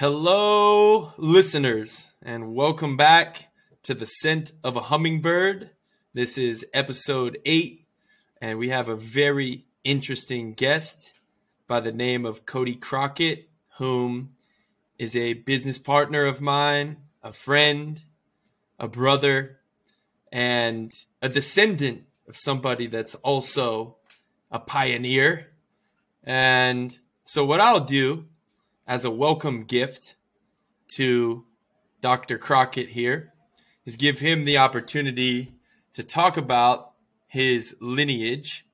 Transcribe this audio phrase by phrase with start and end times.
[0.00, 3.48] Hello, listeners, and welcome back
[3.82, 5.70] to the scent of a hummingbird.
[6.14, 7.88] This is episode eight,
[8.40, 11.14] and we have a very interesting guest
[11.66, 13.48] by the name of Cody Crockett,
[13.78, 14.36] whom
[15.00, 18.00] is a business partner of mine, a friend,
[18.78, 19.58] a brother,
[20.30, 23.96] and a descendant of somebody that's also
[24.48, 25.48] a pioneer.
[26.22, 28.26] And so, what I'll do
[28.88, 30.16] as a welcome gift
[30.88, 31.44] to
[32.00, 32.38] Dr.
[32.38, 33.34] Crockett here
[33.84, 35.52] is give him the opportunity
[35.92, 36.92] to talk about
[37.26, 38.64] his lineage.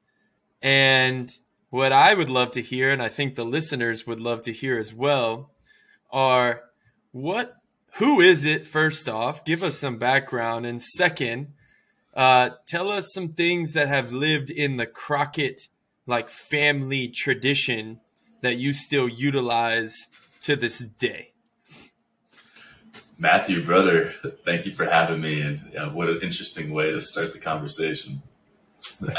[0.62, 1.34] And
[1.70, 4.78] what I would love to hear, and I think the listeners would love to hear
[4.78, 5.50] as well,
[6.12, 6.62] are
[7.10, 7.56] what
[7.94, 11.52] who is it first off give us some background and second
[12.14, 15.68] uh, tell us some things that have lived in the crockett
[16.06, 18.00] like family tradition
[18.44, 20.08] that you still utilize
[20.40, 21.32] to this day?
[23.18, 24.12] Matthew, brother,
[24.44, 25.40] thank you for having me.
[25.40, 28.22] And yeah, what an interesting way to start the conversation.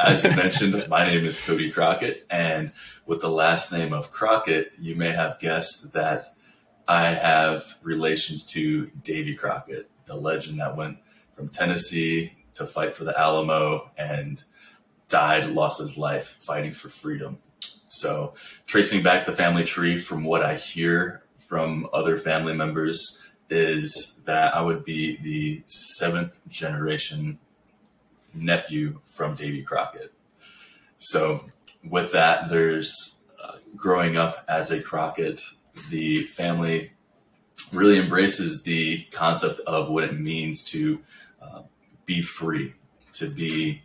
[0.03, 2.25] As you mentioned, my name is Cody Crockett.
[2.29, 2.71] And
[3.05, 6.25] with the last name of Crockett, you may have guessed that
[6.87, 10.97] I have relations to Davy Crockett, the legend that went
[11.35, 14.43] from Tennessee to fight for the Alamo and
[15.07, 17.37] died, lost his life fighting for freedom.
[17.95, 18.33] So,
[18.67, 24.53] tracing back the family tree from what I hear from other family members is that
[24.53, 27.39] I would be the seventh generation
[28.33, 30.11] nephew from Davy Crockett.
[30.97, 31.45] So,
[31.87, 35.39] with that, there's uh, growing up as a Crockett,
[35.89, 36.91] the family
[37.71, 40.99] really embraces the concept of what it means to
[41.41, 41.61] uh,
[42.05, 42.73] be free,
[43.13, 43.83] to be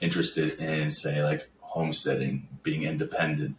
[0.00, 3.56] interested in, say, like homesteading, being independent.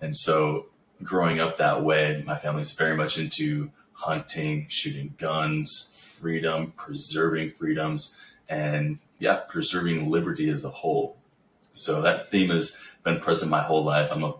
[0.00, 0.66] And so
[1.02, 8.18] growing up that way, my family's very much into hunting, shooting guns, freedom, preserving freedoms,
[8.48, 11.16] and yeah, preserving liberty as a whole.
[11.74, 14.10] So that theme has been present my whole life.
[14.12, 14.34] I'm a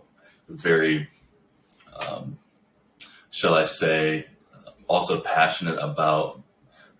[0.49, 1.09] very,
[1.97, 2.37] um,
[3.31, 4.27] shall I say,
[4.87, 6.41] also passionate about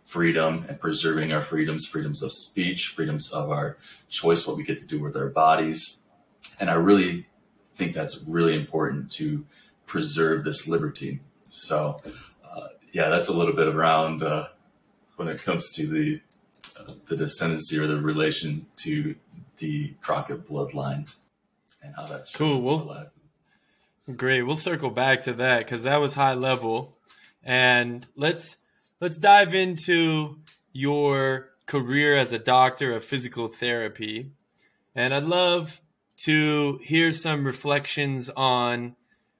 [0.03, 3.77] freedom and preserving our freedoms, freedoms of speech, freedoms of our
[4.09, 6.02] choice, what we get to do with our bodies,
[6.59, 7.27] and I really
[7.75, 9.45] think that's really important to
[9.85, 11.19] preserve this liberty.
[11.49, 12.01] So,
[12.43, 14.47] uh, yeah, that's a little bit around uh,
[15.17, 16.21] when it comes to the
[16.79, 19.15] uh, the descendancy or the relation to
[19.57, 21.15] the Crockett bloodline
[21.83, 22.61] and how that's cool.
[22.61, 23.07] Well,
[24.15, 24.41] great.
[24.43, 26.97] We'll circle back to that because that was high level,
[27.43, 28.57] and let's
[28.99, 30.39] let's dive into
[30.71, 34.31] your career as a doctor of physical therapy.
[34.95, 35.81] And I'd love
[36.17, 38.95] to hear some reflections on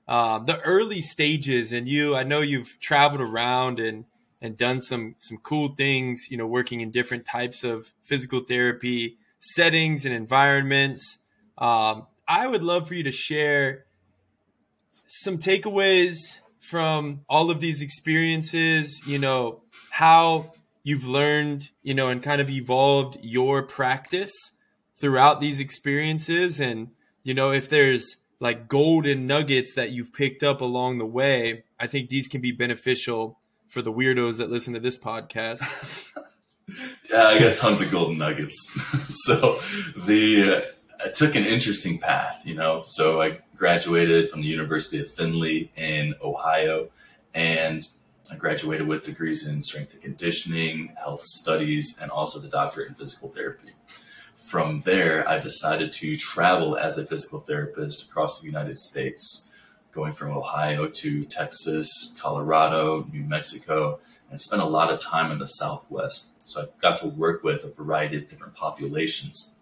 [0.08, 1.72] uh, the early stages.
[1.72, 4.06] And you, I know you've traveled around and
[4.42, 6.28] and done some some cool things.
[6.30, 11.20] You know, working in different types of physical therapy settings and environments.
[11.58, 13.86] Um, I would love for you to share
[15.08, 16.16] some takeaways
[16.60, 19.02] from all of these experiences.
[19.08, 20.52] You know, how
[20.84, 24.34] you've learned, you know, and kind of evolved your practice
[25.04, 26.62] throughout these experiences.
[26.62, 26.92] And
[27.24, 31.88] you know if there's like golden nuggets that you've picked up along the way i
[31.88, 35.62] think these can be beneficial for the weirdos that listen to this podcast.
[37.10, 38.56] Yeah i got tons of golden nuggets.
[39.26, 39.60] So
[39.98, 40.64] the
[41.04, 42.84] i took an interesting path you know?
[42.86, 46.88] So i graduated from the university of findlay in ohio
[47.34, 47.86] and
[48.32, 52.96] I graduated with degrees in strength and conditioning, health studies, and also the doctorate in
[52.96, 53.74] physical therapy
[54.54, 59.50] from there, I decided to travel as a physical therapist across the United States,
[59.92, 64.00] going from Ohio to Texas, Colorado, New Mexico,
[64.30, 66.48] and spent a lot of time in the Southwest.
[66.48, 69.56] So I got to work with a variety of different populations.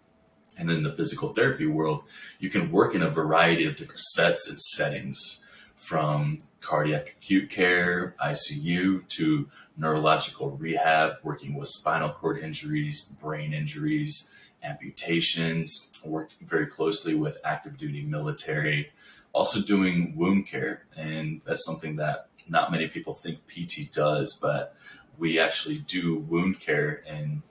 [0.58, 2.04] And in the physical therapy world,
[2.38, 5.42] you can work in a variety of different sets and settings
[5.74, 9.48] from cardiac acute care, ICU, to
[9.78, 14.31] neurological rehab, working with spinal cord injuries, brain injuries,
[14.62, 18.90] amputations, worked very closely with active duty military,
[19.32, 20.84] also doing wound care.
[20.96, 24.76] And that's something that not many people think PT does, but
[25.18, 27.02] we actually do wound care.
[27.06, 27.42] And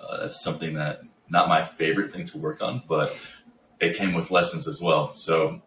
[0.00, 3.18] uh, that's something that not my favorite thing to work on, but
[3.80, 5.14] it came with lessons as well.
[5.14, 5.62] So,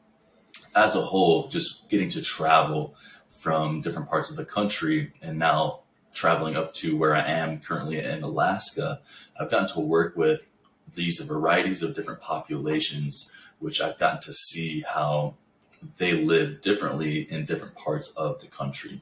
[0.75, 2.95] as a whole, just getting to travel
[3.29, 5.81] from different parts of the country and now
[6.13, 9.01] traveling up to where I am currently in Alaska,
[9.39, 10.49] I've gotten to work with
[10.95, 15.35] these varieties of different populations, which I've gotten to see how
[15.97, 19.01] they live differently in different parts of the country.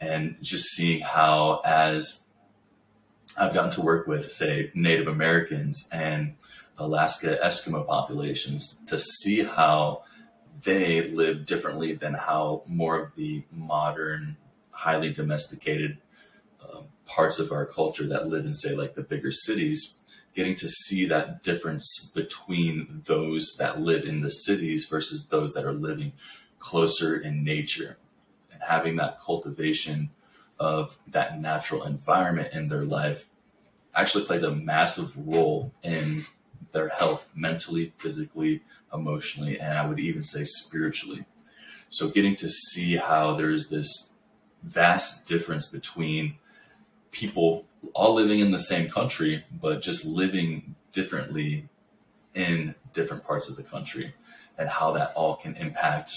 [0.00, 2.26] and just seeing how as
[3.38, 6.34] I've gotten to work with, say, Native Americans and
[6.78, 10.02] Alaska Eskimo populations to see how
[10.64, 14.36] they live differently than how more of the modern,
[14.70, 15.98] highly domesticated
[16.62, 20.00] uh, parts of our culture that live in, say, like the bigger cities,
[20.36, 25.64] getting to see that difference between those that live in the cities versus those that
[25.64, 26.12] are living
[26.58, 27.96] closer in nature
[28.52, 30.10] and having that cultivation
[30.60, 33.30] of that natural environment in their life
[33.94, 36.20] actually plays a massive role in
[36.72, 38.62] their health mentally, physically,
[38.92, 41.24] emotionally, and I would even say spiritually.
[41.88, 44.18] So, getting to see how there's this
[44.62, 46.36] vast difference between
[47.10, 51.68] people all living in the same country, but just living differently
[52.34, 54.14] in different parts of the country,
[54.58, 56.12] and how that all can impact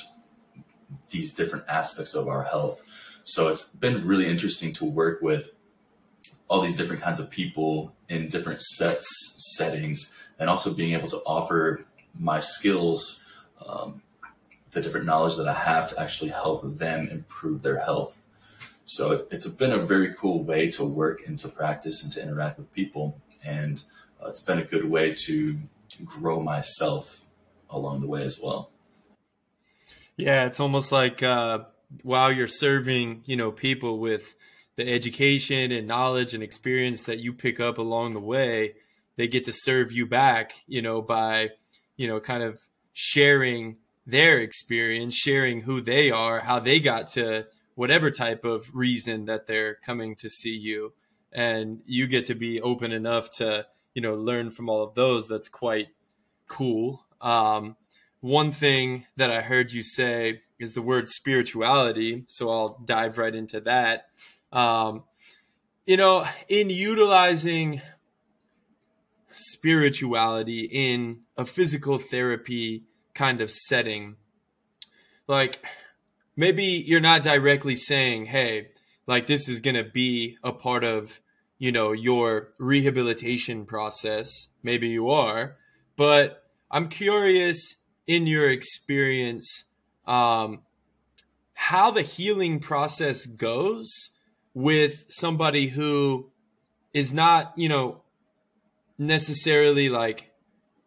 [1.11, 2.81] these different aspects of our health.
[3.23, 5.51] So, it's been really interesting to work with
[6.49, 9.07] all these different kinds of people in different sets
[9.55, 11.85] settings and also being able to offer
[12.17, 13.23] my skills
[13.65, 14.01] um,
[14.71, 18.21] the different knowledge that i have to actually help them improve their health
[18.89, 22.23] so it, it's been a very cool way to work and to practice and to
[22.23, 23.21] interact with people.
[23.43, 23.83] And
[24.19, 25.59] uh, it's been a good way to
[26.03, 27.25] grow myself
[27.69, 28.71] along the way as well.
[30.15, 31.59] Yeah it's almost like uh,
[32.01, 34.35] while you're serving you know people with
[34.75, 38.73] the education and knowledge and experience that you pick up along the way,
[39.17, 41.49] they get to serve you back, you know, by,
[41.97, 42.57] you know, kind of
[42.93, 43.75] sharing
[44.07, 47.45] their experience, sharing who they are, how they got to
[47.79, 50.91] whatever type of reason that they're coming to see you.
[51.31, 55.29] And you get to be open enough to, you know, learn from all of those.
[55.29, 55.87] That's quite
[56.49, 57.05] cool.
[57.21, 57.77] Um,
[58.19, 62.25] one thing that I heard you say is the word spirituality.
[62.27, 64.07] So I'll dive right into that.
[64.51, 65.05] Um,
[65.85, 67.81] you know, in utilizing
[69.31, 72.83] spirituality in a physical therapy
[73.13, 74.17] kind of setting,
[75.27, 75.63] like
[76.39, 78.69] maybe you're not directly saying, hey,
[79.05, 81.19] like this is going to be a part of,
[81.57, 84.47] you know, your rehabilitation process.
[84.63, 85.57] Maybe you are,
[85.97, 87.75] but I'm curious
[88.07, 89.65] in your experience
[90.07, 90.61] um,
[91.55, 94.11] how the healing process goes
[94.53, 96.31] with somebody who
[96.93, 98.01] is not, you know,
[98.97, 100.31] necessarily like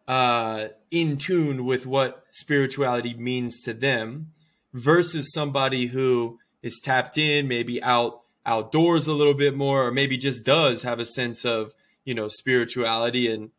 [0.07, 4.33] uh, in tune with what spirituality means to them
[4.73, 10.17] versus somebody who is tapped in, maybe out outdoors a little bit more, or maybe
[10.17, 11.73] just does have a sense of,
[12.03, 13.51] you know, spirituality and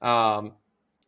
[0.00, 0.52] um,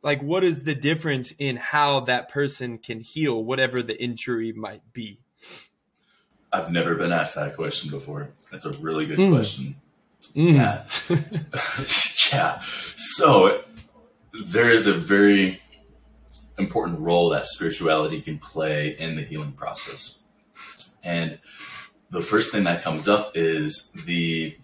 [0.03, 4.83] like what is the difference in how that person can heal whatever the injury might
[4.93, 5.21] be?
[6.53, 8.31] I've never been asked that question before.
[8.51, 9.33] That's a really good mm.
[9.33, 9.77] question.
[10.37, 10.55] Mm.
[10.55, 12.33] Yeah.
[12.33, 12.61] yeah.
[12.97, 13.63] So
[14.45, 15.62] there is a very
[16.59, 20.25] important role that spirituality can play in the healing process.
[21.03, 21.39] And
[22.11, 24.57] the first thing that comes up is the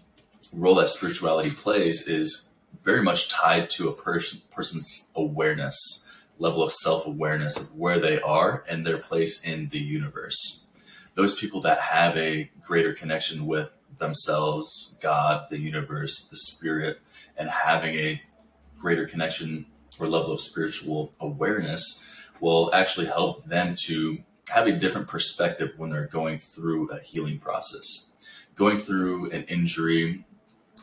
[0.53, 2.49] role that spirituality plays is
[2.83, 6.07] very much tied to a person person's awareness,
[6.37, 10.65] level of self-awareness of where they are and their place in the universe
[11.19, 17.01] those people that have a greater connection with themselves, God, the universe, the spirit,
[17.35, 18.21] and having a
[18.77, 19.65] greater connection
[19.99, 22.05] or level of spiritual awareness
[22.39, 27.39] will actually help them to have a different perspective when they're going through a healing
[27.39, 28.11] process.
[28.55, 30.25] Going through an injury,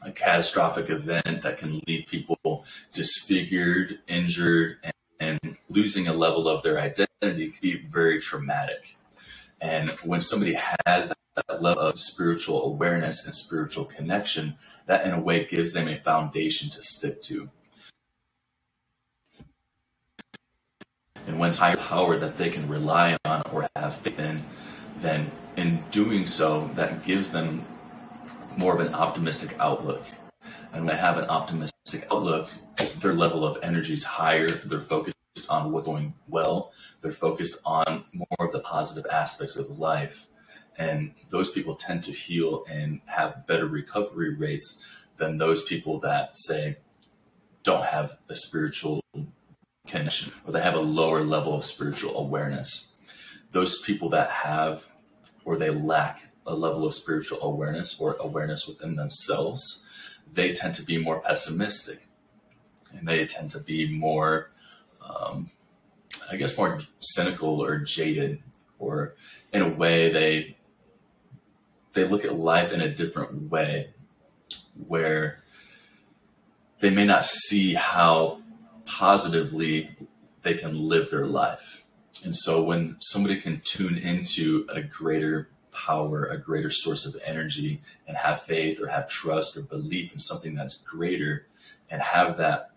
[0.05, 6.63] a catastrophic event that can leave people disfigured, injured, and, and losing a level of
[6.63, 8.97] their identity can be very traumatic.
[9.61, 11.13] And when somebody has
[11.49, 14.57] that level of spiritual awareness and spiritual connection,
[14.87, 17.51] that in a way gives them a foundation to stick to.
[21.27, 24.45] And when it's higher power that they can rely on or have faith in,
[25.01, 27.65] then in doing so, that gives them
[28.57, 30.05] more of an optimistic outlook.
[30.73, 32.51] And when they have an optimistic outlook,
[32.99, 35.17] their level of energy is higher, they're focused
[35.51, 36.73] on what's going well.
[37.03, 40.27] They're focused on more of the positive aspects of life.
[40.79, 44.85] And those people tend to heal and have better recovery rates
[45.17, 46.79] than those people that say
[47.63, 49.01] don't have a spiritual
[49.87, 52.93] connection or they have a lower level of spiritual awareness.
[53.53, 54.85] Those people that have
[55.45, 59.89] or they lack a level of spiritual awareness or awareness within themselves,
[60.33, 62.07] they tend to be more pessimistic
[62.93, 64.51] and they tend to be more
[65.09, 65.51] um,
[66.31, 68.43] I guess, more cynical or jaded,
[68.79, 69.15] or
[69.53, 70.57] in a way they
[71.93, 73.91] they look at life in a different way
[74.87, 75.43] where
[76.81, 78.43] they may not see how
[78.87, 79.97] positively
[80.43, 81.85] they can live their life.
[82.25, 87.83] And so when somebody can tune into a greater power, a greater source of energy,
[88.09, 91.47] and have faith or have trust or belief in something that's greater,
[91.91, 92.71] and have that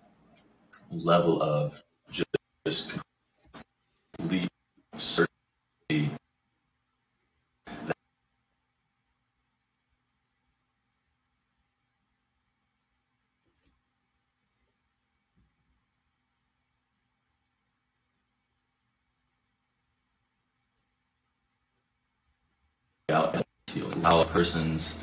[0.91, 2.97] level of just
[4.17, 4.49] complete
[4.97, 5.38] certainty
[23.09, 23.43] out
[24.03, 25.01] how a person's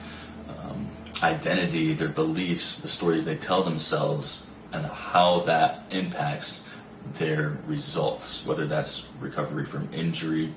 [0.48, 0.88] um,
[1.22, 6.68] identity, their beliefs, the stories they tell themselves, and how that impacts
[7.14, 10.52] their results, whether that's recovery from injury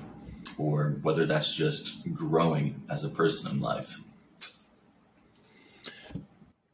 [0.57, 4.01] or whether that's just growing as a person in life.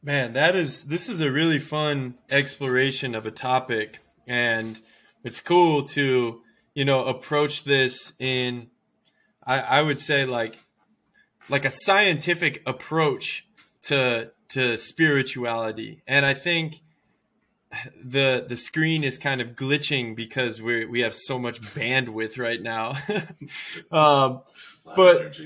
[0.02, 4.78] Man, that is this is a really fun exploration of a topic and
[5.24, 6.42] it's cool to,
[6.74, 8.68] you know, approach this in
[9.44, 10.58] I, I would say like
[11.48, 13.46] like a scientific approach
[13.82, 16.02] to to spirituality.
[16.06, 16.82] And I think
[18.02, 22.60] the the screen is kind of glitching because we we have so much bandwidth right
[22.60, 22.94] now.
[23.90, 24.42] um,
[24.84, 25.38] but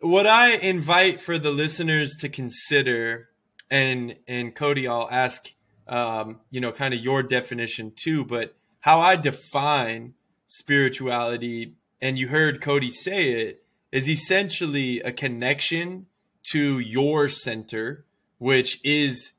[0.00, 3.28] what I invite for the listeners to consider,
[3.70, 5.52] and and Cody, I'll ask,
[5.86, 10.14] um, you know, kind of your definition too, but how I define
[10.46, 13.65] spirituality, and you heard Cody say it,
[13.96, 16.04] is essentially a connection
[16.42, 18.04] to your center,
[18.36, 19.32] which is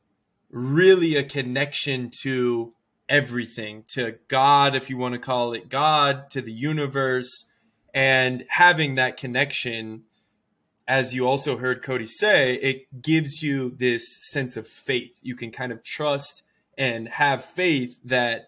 [0.49, 2.73] really a connection to
[3.07, 7.45] everything, to God, if you want to call it God, to the universe,
[7.93, 10.05] and having that connection.
[10.87, 15.19] As you also heard Cody say, it gives you this sense of faith.
[15.21, 16.41] You can kind of trust
[16.75, 18.47] and have faith that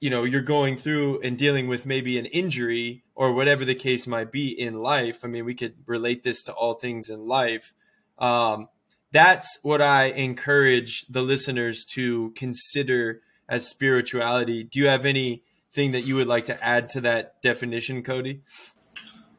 [0.00, 4.06] you know you're going through and dealing with maybe an injury or whatever the case
[4.06, 7.74] might be in life i mean we could relate this to all things in life.
[8.18, 8.68] Um,
[9.12, 14.64] that's what i encourage the listeners to consider as spirituality.
[14.64, 18.40] Do you have anything that you would like to add to that definition cody?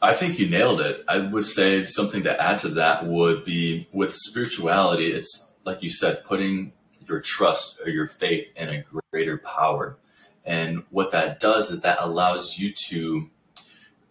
[0.02, 1.04] I think you nailed it.
[1.08, 5.90] I would say something to add to that would be with spirituality it's like you
[5.90, 6.74] said putting
[7.08, 9.98] your trust or your faith in a greater power.
[10.44, 13.30] And what that does is that allows you to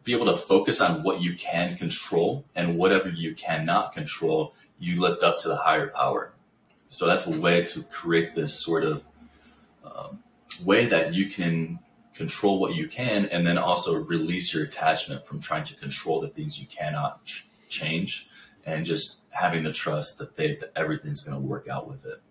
[0.05, 5.01] be able to focus on what you can control and whatever you cannot control, you
[5.01, 6.33] lift up to the higher power.
[6.89, 9.05] So that's a way to create this sort of
[9.85, 10.23] um,
[10.63, 11.81] way that you can
[12.15, 16.29] control what you can and then also release your attachment from trying to control the
[16.29, 18.29] things you cannot ch- change
[18.65, 22.23] and just having the trust, the faith that everything's going to work out with it.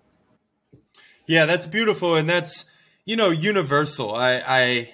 [1.25, 2.15] Yeah, that's beautiful.
[2.15, 2.65] And that's,
[3.05, 4.15] you know, universal.
[4.15, 4.91] I, I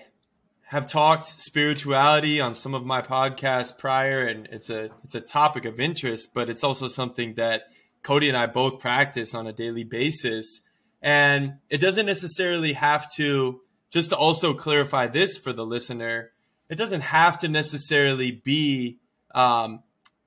[0.70, 5.66] have talked spirituality on some of my podcasts prior, and it's a it's a topic
[5.66, 7.64] of interest, but it's also something that
[8.04, 10.62] Cody and I both practice on a daily basis.
[11.02, 16.34] And it doesn't necessarily have to just to also clarify this for the listener.
[16.70, 19.00] It doesn't have to necessarily be
[19.34, 19.82] um,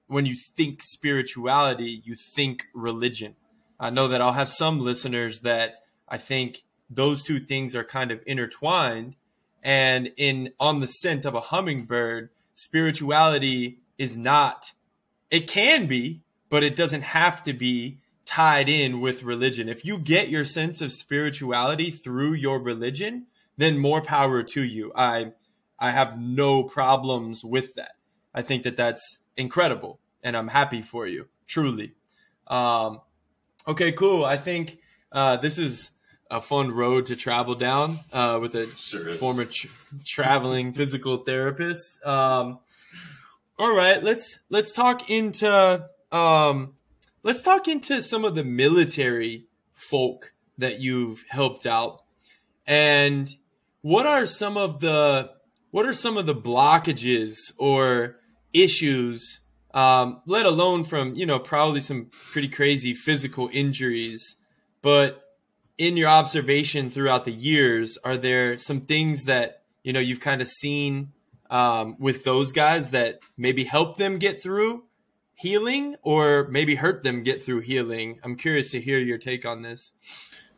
[0.09, 3.37] when you think spirituality, you think religion.
[3.79, 8.11] I know that I'll have some listeners that I think those two things are kind
[8.11, 9.15] of intertwined
[9.63, 14.73] and in on the scent of a hummingbird spirituality is not
[15.31, 19.69] it can be but it doesn't have to be tied in with religion.
[19.69, 23.27] If you get your sense of spirituality through your religion
[23.57, 24.93] then more power to you.
[24.95, 25.33] I
[25.79, 27.93] i have no problems with that.
[28.35, 31.93] I think that that's incredible and i'm happy for you truly.
[32.47, 33.01] Um
[33.67, 34.25] okay cool.
[34.25, 34.79] I think
[35.11, 35.93] uh this is
[36.33, 39.69] a fun road to travel down uh, with a sure former tra-
[40.05, 42.05] traveling physical therapist.
[42.05, 42.59] Um,
[43.59, 46.73] all right, let's let's talk into um,
[47.23, 52.03] let's talk into some of the military folk that you've helped out,
[52.67, 53.37] and
[53.83, 55.31] what are some of the
[55.71, 58.17] what are some of the blockages or
[58.55, 59.41] issues,
[59.75, 64.37] um, let alone from you know probably some pretty crazy physical injuries,
[64.81, 65.23] but
[65.79, 70.41] in your observation throughout the years, are there some things that you know you've kind
[70.43, 71.13] of seen
[71.51, 74.85] um, with those guys that maybe help them get through
[75.35, 78.19] healing, or maybe hurt them get through healing?
[78.23, 79.93] I'm curious to hear your take on this.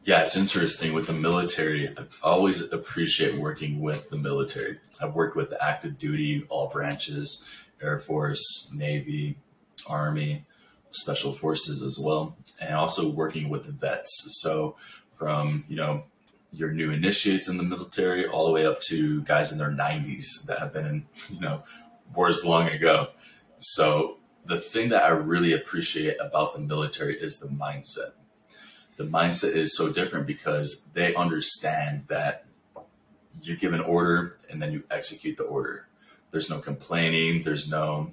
[0.04, 1.88] Yeah, it's interesting with the military.
[1.88, 4.78] I always appreciate working with the military.
[5.00, 7.48] I've worked with the active duty, all branches,
[7.82, 9.38] Air Force, Navy,
[9.86, 10.44] Army,
[10.90, 14.10] Special Forces as well, and also working with vets.
[14.42, 14.76] So
[15.16, 16.04] from you know
[16.52, 20.44] your new initiates in the military all the way up to guys in their 90s
[20.46, 21.62] that have been in you know
[22.14, 23.08] wars long ago.
[23.58, 28.12] So the thing that I really appreciate about the military is the mindset.
[28.96, 32.44] The mindset is so different because they understand that
[33.42, 35.88] you give an order and then you execute the order.
[36.30, 37.42] There's no complaining.
[37.42, 38.12] There's no,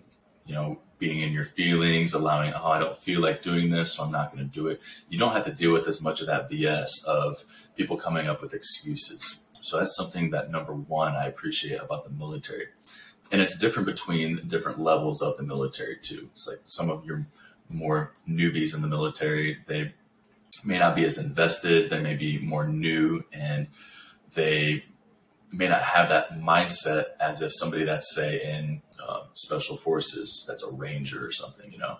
[0.51, 4.03] you know, being in your feelings, allowing, oh, I don't feel like doing this, so
[4.03, 4.81] I'm not going to do it.
[5.07, 7.45] You don't have to deal with as much of that BS of
[7.77, 9.47] people coming up with excuses.
[9.61, 12.65] So that's something that number one I appreciate about the military.
[13.31, 16.27] And it's different between different levels of the military too.
[16.31, 17.25] It's like some of your
[17.69, 19.93] more newbies in the military, they
[20.65, 23.67] may not be as invested, they may be more new and
[24.33, 24.83] they
[25.49, 30.63] may not have that mindset as if somebody that's say in um, special forces that's
[30.63, 31.97] a ranger or something you know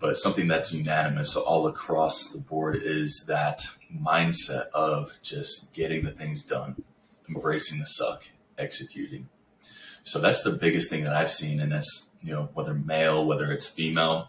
[0.00, 3.64] but something that's unanimous all across the board is that
[3.94, 6.82] mindset of just getting the things done
[7.28, 8.24] embracing the suck
[8.58, 9.28] executing
[10.04, 13.50] so that's the biggest thing that i've seen and that's you know whether male whether
[13.52, 14.28] it's female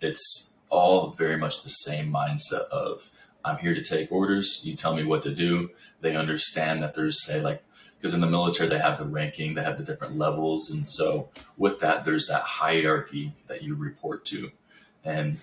[0.00, 3.10] it's all very much the same mindset of
[3.44, 4.60] I'm here to take orders.
[4.64, 5.70] You tell me what to do.
[6.00, 7.62] They understand that there's say like
[7.98, 11.28] because in the military they have the ranking, they have the different levels, and so
[11.56, 14.50] with that there's that hierarchy that you report to.
[15.04, 15.40] And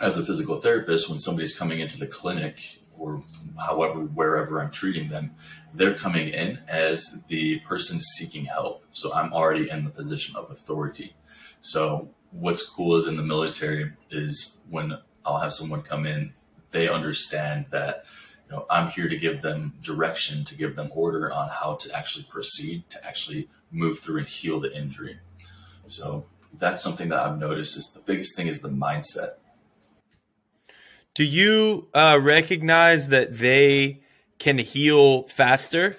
[0.00, 3.22] as a physical therapist, when somebody's coming into the clinic or
[3.58, 5.34] however wherever I'm treating them,
[5.74, 8.84] they're coming in as the person seeking help.
[8.92, 11.14] So I'm already in the position of authority.
[11.60, 16.32] So what's cool is in the military is when I'll have someone come in
[16.76, 18.04] they understand that
[18.48, 21.96] you know I'm here to give them direction, to give them order on how to
[21.96, 25.18] actually proceed, to actually move through and heal the injury.
[25.88, 26.26] So
[26.58, 29.34] that's something that I've noticed is the biggest thing is the mindset.
[31.14, 34.00] Do you uh, recognize that they
[34.38, 35.96] can heal faster?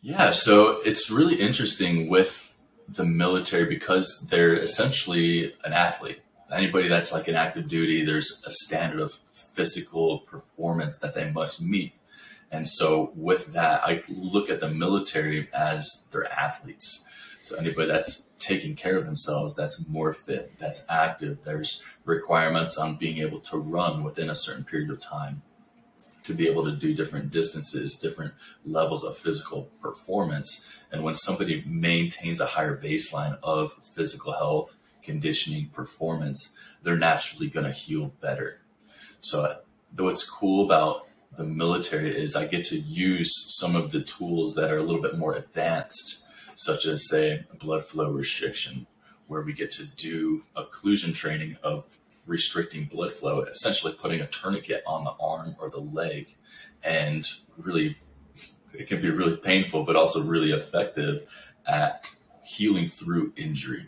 [0.00, 2.54] Yeah, so it's really interesting with
[2.88, 6.20] the military because they're essentially an athlete
[6.52, 9.16] anybody that's like an active duty, there's a standard of
[9.58, 11.92] physical performance that they must meet.
[12.52, 17.08] And so with that, I look at the military as their athletes.
[17.42, 21.38] So anybody that's taking care of themselves, that's more fit, that's active.
[21.44, 25.42] There's requirements on being able to run within a certain period of time,
[26.22, 30.68] to be able to do different distances, different levels of physical performance.
[30.92, 37.66] And when somebody maintains a higher baseline of physical health, conditioning, performance, they're naturally going
[37.66, 38.60] to heal better.
[39.20, 39.58] So,
[39.96, 44.70] what's cool about the military is I get to use some of the tools that
[44.70, 48.86] are a little bit more advanced, such as, say, blood flow restriction,
[49.26, 54.82] where we get to do occlusion training of restricting blood flow, essentially putting a tourniquet
[54.86, 56.36] on the arm or the leg,
[56.82, 57.96] and really,
[58.72, 61.26] it can be really painful, but also really effective
[61.66, 62.10] at
[62.44, 63.86] healing through injury.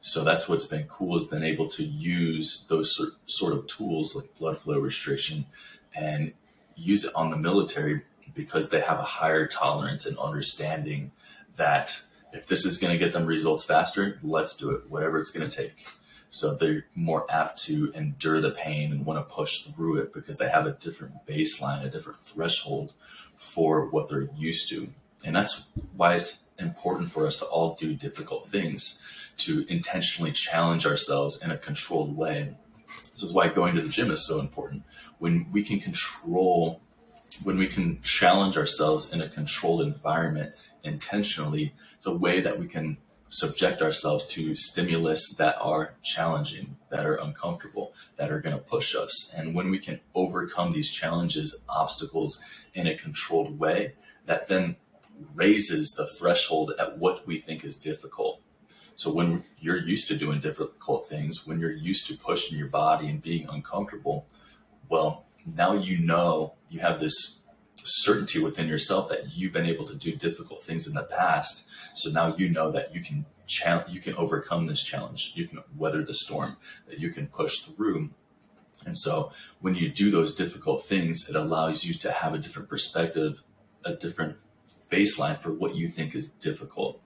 [0.00, 4.36] So that's what's been cool has been able to use those sort of tools like
[4.38, 5.46] blood flow restriction
[5.94, 6.32] and
[6.76, 8.02] use it on the military
[8.34, 11.10] because they have a higher tolerance and understanding
[11.56, 12.00] that
[12.32, 15.48] if this is going to get them results faster, let's do it, whatever it's going
[15.48, 15.86] to take.
[16.28, 20.36] So they're more apt to endure the pain and want to push through it because
[20.36, 22.92] they have a different baseline, a different threshold
[23.36, 24.88] for what they're used to.
[25.24, 29.00] And that's why it's important for us to all do difficult things
[29.38, 32.56] to intentionally challenge ourselves in a controlled way.
[33.12, 34.82] This is why going to the gym is so important.
[35.18, 36.80] When we can control,
[37.42, 42.66] when we can challenge ourselves in a controlled environment intentionally, it's a way that we
[42.66, 48.62] can subject ourselves to stimulus that are challenging, that are uncomfortable, that are going to
[48.62, 49.34] push us.
[49.36, 52.42] And when we can overcome these challenges, obstacles
[52.74, 53.94] in a controlled way,
[54.26, 54.76] that then
[55.34, 58.42] raises the threshold at what we think is difficult.
[58.96, 63.08] So when you're used to doing difficult things, when you're used to pushing your body
[63.08, 64.26] and being uncomfortable,
[64.88, 67.42] well, now you know you have this
[67.82, 71.68] certainty within yourself that you've been able to do difficult things in the past.
[71.94, 75.32] So now you know that you can cha- you can overcome this challenge.
[75.34, 76.56] You can weather the storm.
[76.88, 78.10] That you can push through.
[78.86, 79.30] And so
[79.60, 83.42] when you do those difficult things, it allows you to have a different perspective,
[83.84, 84.36] a different
[84.90, 87.02] baseline for what you think is difficult.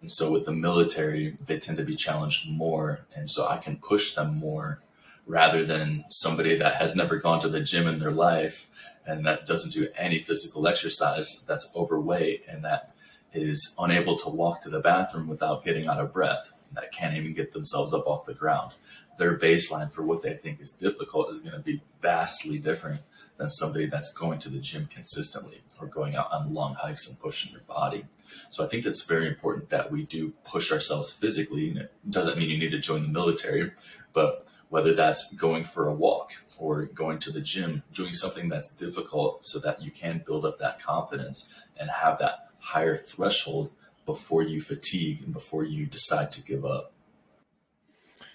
[0.00, 3.00] And so with the military, they tend to be challenged more.
[3.14, 4.80] And so I can push them more
[5.26, 8.68] rather than somebody that has never gone to the gym in their life
[9.06, 12.94] and that doesn't do any physical exercise, that's overweight and that
[13.32, 16.52] is unable to walk to the bathroom without getting out of breath.
[16.72, 18.72] that can't even get themselves up off the ground.
[19.18, 23.00] Their baseline for what they think is difficult is going to be vastly different
[23.40, 27.18] than somebody that's going to the gym consistently or going out on long hikes and
[27.18, 28.04] pushing their body.
[28.50, 31.70] So I think that's very important that we do push ourselves physically.
[31.70, 33.72] And it doesn't mean you need to join the military,
[34.12, 38.74] but whether that's going for a walk or going to the gym, doing something that's
[38.74, 43.72] difficult so that you can build up that confidence and have that higher threshold
[44.04, 46.92] before you fatigue and before you decide to give up.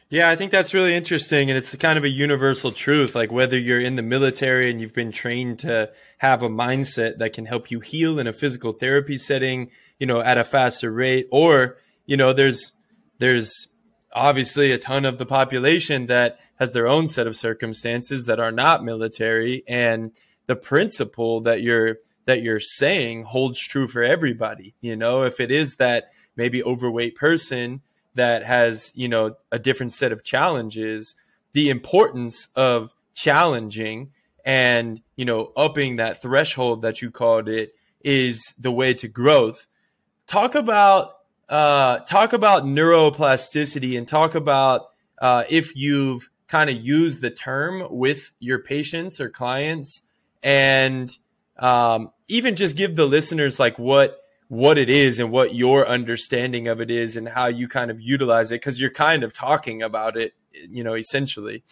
[0.10, 1.50] Yeah, I think that's really interesting.
[1.50, 3.16] And it's kind of a universal truth.
[3.16, 7.34] Like whether you're in the military and you've been trained to have a mindset that
[7.34, 11.28] can help you heal in a physical therapy setting, you know, at a faster rate,
[11.32, 12.74] or, you know, there's,
[13.18, 13.68] there's
[14.14, 18.52] obviously a ton of the population that has their own set of circumstances that are
[18.52, 19.64] not military.
[19.68, 20.12] And
[20.46, 24.76] the principle that you're, that you're saying holds true for everybody.
[24.82, 27.82] You know, if it is that maybe overweight person
[28.16, 31.16] that has, you know, a different set of challenges,
[31.54, 34.12] the importance of challenging
[34.44, 39.68] and, you know, upping that threshold that you called it is the way to growth.
[40.28, 41.12] Talk about
[41.48, 44.88] uh, talk about neuroplasticity and talk about
[45.20, 50.02] uh, if you've kind of used the term with your patients or clients
[50.42, 51.18] and
[51.58, 56.68] um, even just give the listeners like what what it is and what your understanding
[56.68, 59.82] of it is and how you kind of utilize it because you're kind of talking
[59.82, 61.64] about it you know essentially.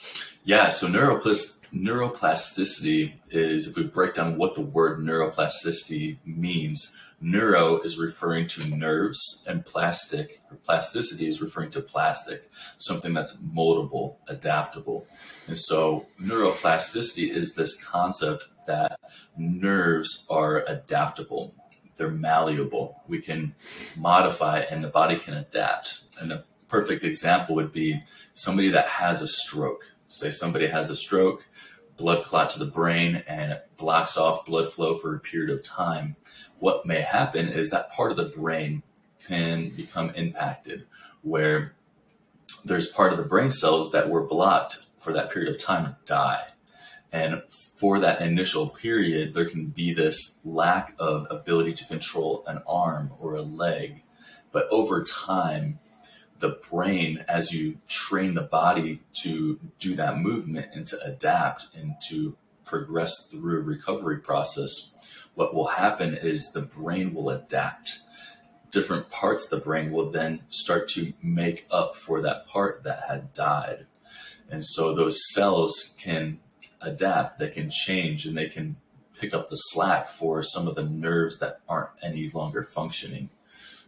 [0.43, 7.79] Yeah so neuroplasticity neuroplasticity is if we break down what the word neuroplasticity means neuro
[7.79, 14.17] is referring to nerves and plastic or plasticity is referring to plastic something that's moldable
[14.27, 15.07] adaptable.
[15.47, 18.99] And so neuroplasticity is this concept that
[19.37, 21.55] nerves are adaptable
[21.97, 23.01] they're malleable.
[23.07, 23.55] We can
[23.95, 26.03] modify and the body can adapt.
[26.19, 28.01] And a perfect example would be
[28.33, 29.85] somebody that has a stroke.
[30.07, 31.43] Say somebody has a stroke,
[31.97, 35.63] blood clot to the brain, and it blocks off blood flow for a period of
[35.63, 36.15] time.
[36.59, 38.83] What may happen is that part of the brain
[39.25, 40.85] can become impacted
[41.21, 41.73] where
[42.65, 46.43] there's part of the brain cells that were blocked for that period of time die.
[47.11, 47.41] And
[47.83, 53.11] for that initial period, there can be this lack of ability to control an arm
[53.19, 54.03] or a leg.
[54.53, 55.79] But over time,
[56.39, 61.95] the brain, as you train the body to do that movement and to adapt and
[62.07, 64.97] to progress through a recovery process,
[65.35, 67.99] what will happen is the brain will adapt.
[68.71, 73.03] Different parts of the brain will then start to make up for that part that
[73.09, 73.87] had died.
[74.49, 76.39] And so those cells can
[76.83, 78.75] adapt, they can change, and they can
[79.19, 83.29] pick up the slack for some of the nerves that aren't any longer functioning.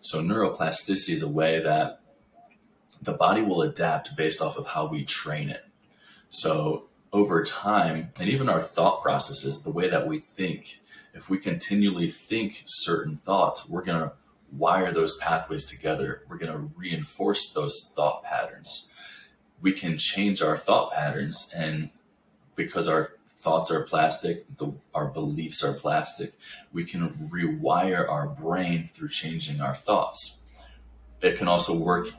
[0.02, 2.00] So, neuroplasticity is a way that
[3.02, 5.66] the body will adapt based off of how we train it.
[6.30, 10.80] So, over time, and even our thought processes, the way that we think,
[11.14, 14.12] if we continually think certain thoughts, we're going to
[14.52, 16.24] wire those pathways together.
[16.30, 18.92] We're going to reinforce those thought patterns.
[19.62, 21.92] We can change our thought patterns and
[22.56, 23.12] because our
[23.46, 26.34] thoughts are plastic, the, our beliefs are plastic,
[26.74, 30.40] we can rewire our brain through changing our thoughts.
[31.22, 32.10] It can also work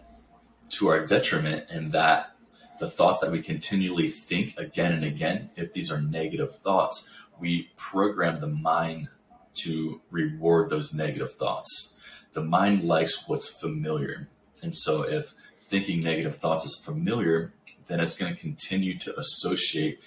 [0.70, 2.36] to our detriment in that
[2.78, 7.70] the thoughts that we continually think again and again, if these are negative thoughts, we
[7.76, 9.08] program the mind
[9.54, 11.98] to reward those negative thoughts.
[12.32, 14.28] The mind likes what's familiar.
[14.62, 15.32] And so if
[15.70, 17.54] thinking negative thoughts is familiar,
[17.88, 20.00] then it's going to continue to associate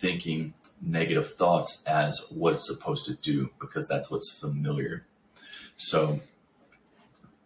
[0.00, 5.06] thinking negative thoughts as what it's supposed to do because that's what's familiar.
[5.76, 6.20] So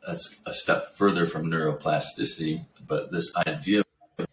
[0.07, 3.83] that's a step further from neuroplasticity, but this idea
[4.19, 4.27] of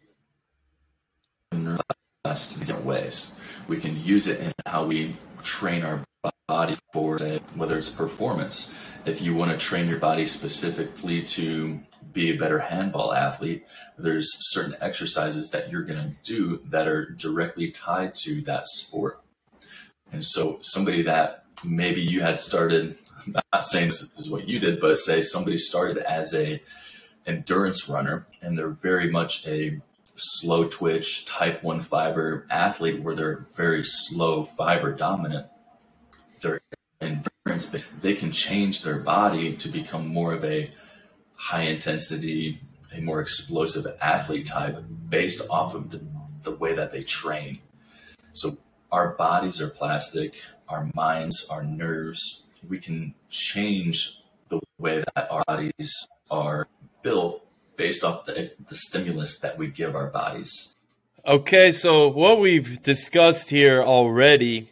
[1.53, 3.39] neuroplasticity in different ways.
[3.67, 6.03] We can use it in how we train our
[6.47, 8.73] body for, say, whether it's performance.
[9.05, 11.79] If you want to train your body specifically to
[12.13, 13.65] be a better handball athlete,
[13.97, 19.21] there's certain exercises that you're going to do that are directly tied to that sport.
[20.11, 24.59] And so, somebody that maybe you had started, I'm not saying this is what you
[24.59, 26.61] did, but say somebody started as a
[27.25, 29.79] endurance runner and they're very much a
[30.15, 35.47] slow twitch type 1 fiber athlete where they're very slow fiber dominant
[36.41, 36.61] their
[36.99, 40.69] endurance they can change their body to become more of a
[41.41, 42.61] high intensity,
[42.95, 44.77] a more explosive athlete type
[45.09, 45.99] based off of the,
[46.43, 47.59] the way that they train.
[48.33, 48.57] So
[48.91, 50.35] our bodies are plastic,
[50.69, 52.45] our minds, our nerves.
[52.69, 56.67] We can change the way that our bodies are
[57.01, 57.43] built
[57.75, 60.75] based off the, the stimulus that we give our bodies.
[61.25, 64.69] Okay, so what we've discussed here already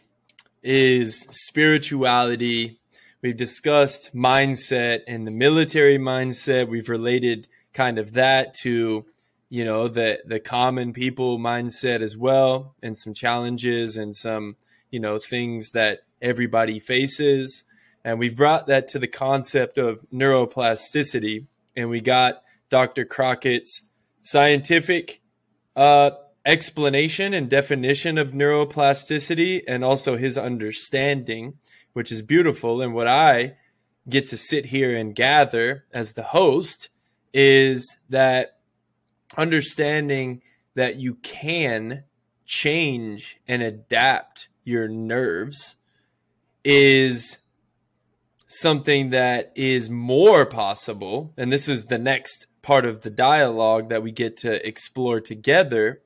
[0.62, 2.79] is spirituality.
[3.22, 6.70] We've discussed mindset and the military mindset.
[6.70, 9.06] We've related kind of that to,
[9.50, 14.56] you know, the the common people mindset as well and some challenges and some,
[14.90, 17.64] you know, things that everybody faces.
[18.04, 23.06] And we've brought that to the concept of neuroplasticity and we got Dr.
[23.06, 23.84] Crockett's
[24.24, 25.22] scientific
[25.76, 26.12] uh,
[26.46, 31.56] explanation and definition of neuroplasticity and also his understanding,
[31.94, 32.82] which is beautiful.
[32.82, 33.56] And what I
[34.08, 36.90] get to sit here and gather as the host
[37.34, 38.58] is that
[39.38, 40.42] understanding
[40.76, 42.04] that you can
[42.46, 45.76] change and adapt your nerves
[46.64, 47.38] is
[48.48, 51.34] something that is more possible.
[51.38, 56.02] And this is the next part of the dialogue that we get to explore together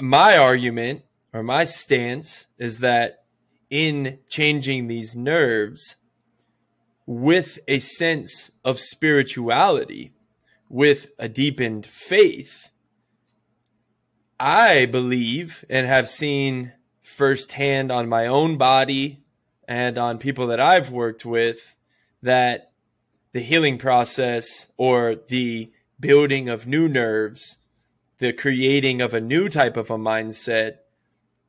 [0.00, 3.24] my argument or my stance is that
[3.70, 5.96] in changing these nerves
[7.06, 10.12] with a sense of spirituality,
[10.68, 12.70] with a deepened faith,
[14.38, 19.24] I believe and have seen firsthand on my own body
[19.68, 21.76] and on people that I've worked with
[22.22, 22.72] that
[23.32, 27.58] the healing process or the building of new nerves
[28.18, 30.78] the creating of a new type of a mindset,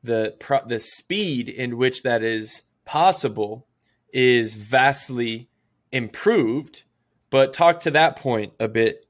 [0.08, 3.66] the the speed in which that is possible
[4.12, 5.48] is vastly
[5.92, 6.82] improved.
[7.30, 9.06] But talk to that point a bit.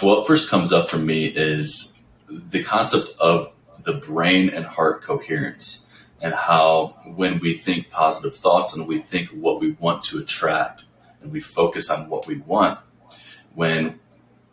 [0.00, 3.52] What first comes up for me is the concept of
[3.84, 9.28] the brain and heart coherence and how when we think positive thoughts and we think
[9.30, 10.84] what we want to attract
[11.20, 12.78] and we focus on what we want,
[13.54, 13.98] when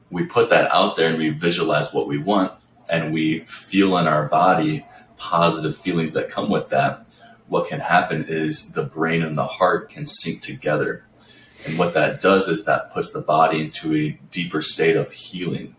[0.10, 2.52] we put that out there and we visualize what we want
[2.90, 4.86] and we feel in our body
[5.24, 7.06] positive feelings that come with that,
[7.48, 11.06] what can happen is the brain and the heart can sync together.
[11.66, 15.78] And what that does is that puts the body into a deeper state of healing.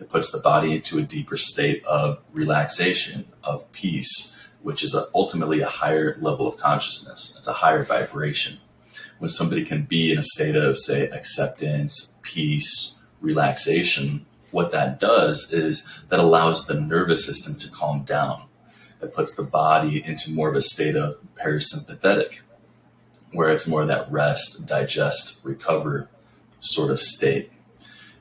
[0.00, 5.04] It puts the body into a deeper state of relaxation, of peace, which is a,
[5.14, 7.36] ultimately a higher level of consciousness.
[7.38, 8.58] It's a higher vibration.
[9.18, 15.52] When somebody can be in a state of, say, acceptance, peace, relaxation, what that does
[15.52, 18.45] is that allows the nervous system to calm down.
[19.02, 22.40] It puts the body into more of a state of parasympathetic,
[23.32, 26.08] where it's more that rest, digest, recover
[26.60, 27.50] sort of state.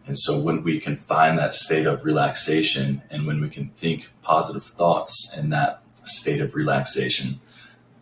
[0.08, 4.10] And so when we can find that state of relaxation and when we can think
[4.22, 7.40] positive thoughts in that state of relaxation,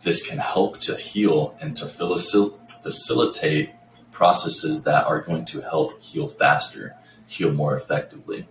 [0.02, 3.70] this can help to heal and to facilitate
[4.12, 6.94] processes that are going to help heal faster,
[7.26, 8.46] heal more effectively.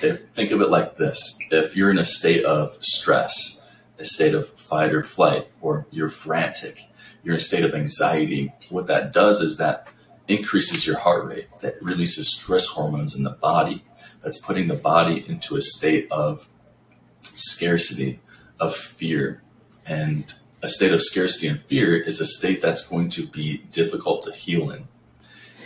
[0.00, 4.48] Think of it like this if you're in a state of stress, a state of
[4.48, 6.82] fight or flight, or you're frantic,
[7.22, 9.88] you're in a state of anxiety, what that does is that
[10.28, 13.84] increases your heart rate, that releases stress hormones in the body,
[14.22, 16.48] that's putting the body into a state of
[17.22, 18.20] scarcity,
[18.58, 19.42] of fear.
[19.86, 20.32] And
[20.62, 24.32] a state of scarcity and fear is a state that's going to be difficult to
[24.32, 24.88] heal in.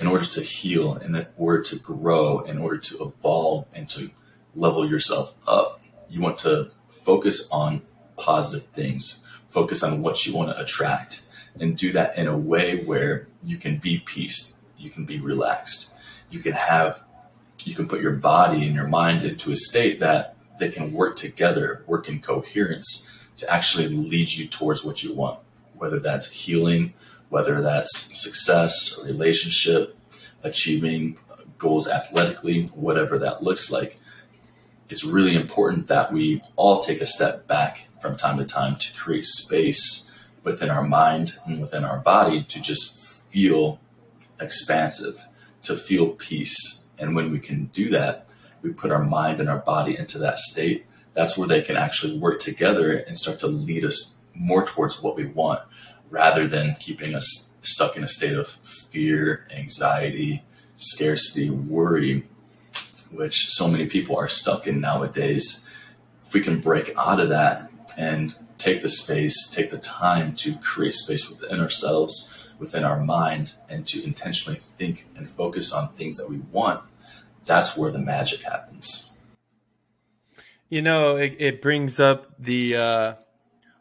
[0.00, 4.10] In order to heal, in order to grow, in order to evolve and to
[4.54, 6.70] level yourself up, you want to
[7.02, 7.82] focus on
[8.16, 11.22] positive things, focus on what you want to attract,
[11.58, 15.92] and do that in a way where you can be peace, you can be relaxed,
[16.30, 17.04] you can have,
[17.64, 21.16] you can put your body and your mind into a state that they can work
[21.16, 25.38] together, work in coherence to actually lead you towards what you want,
[25.76, 26.92] whether that's healing,
[27.28, 29.96] whether that's success, relationship,
[30.42, 31.18] achieving
[31.58, 33.98] goals athletically, whatever that looks like.
[34.88, 38.94] It's really important that we all take a step back from time to time to
[38.94, 40.10] create space
[40.44, 43.80] within our mind and within our body to just feel
[44.40, 45.20] expansive,
[45.62, 46.88] to feel peace.
[46.98, 48.26] And when we can do that,
[48.62, 50.86] we put our mind and our body into that state
[51.18, 55.16] that's where they can actually work together and start to lead us more towards what
[55.16, 55.60] we want
[56.10, 60.42] rather than keeping us stuck in a state of fear, anxiety,
[60.76, 62.26] scarcity, worry,
[63.10, 65.68] which so many people are stuck in nowadays.
[66.26, 70.56] If we can break out of that and take the space, take the time to
[70.58, 76.16] create space within ourselves, within our mind, and to intentionally think and focus on things
[76.16, 76.82] that we want,
[77.44, 79.12] that's where the magic happens.
[80.68, 82.76] You know, it, it brings up the.
[82.76, 83.14] Uh,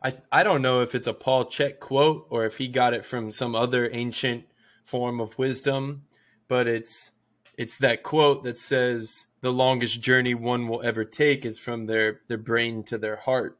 [0.03, 3.05] I I don't know if it's a Paul Chek quote or if he got it
[3.05, 4.45] from some other ancient
[4.83, 6.03] form of wisdom,
[6.47, 7.11] but it's
[7.57, 12.21] it's that quote that says the longest journey one will ever take is from their
[12.27, 13.57] their brain to their heart.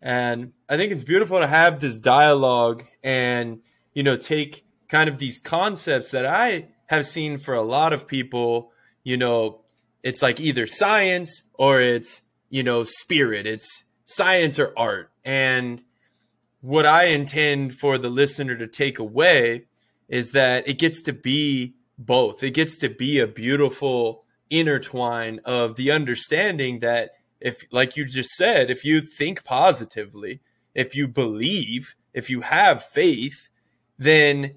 [0.00, 3.60] And I think it's beautiful to have this dialogue and
[3.92, 8.06] you know take kind of these concepts that I have seen for a lot of
[8.06, 8.70] people,
[9.02, 9.60] you know,
[10.02, 13.46] it's like either science or it's, you know, spirit.
[13.46, 15.10] It's science or art.
[15.24, 15.82] And
[16.60, 19.66] what I intend for the listener to take away
[20.08, 22.42] is that it gets to be both.
[22.42, 28.30] It gets to be a beautiful intertwine of the understanding that if, like you just
[28.30, 30.40] said, if you think positively,
[30.74, 33.50] if you believe, if you have faith,
[33.98, 34.54] then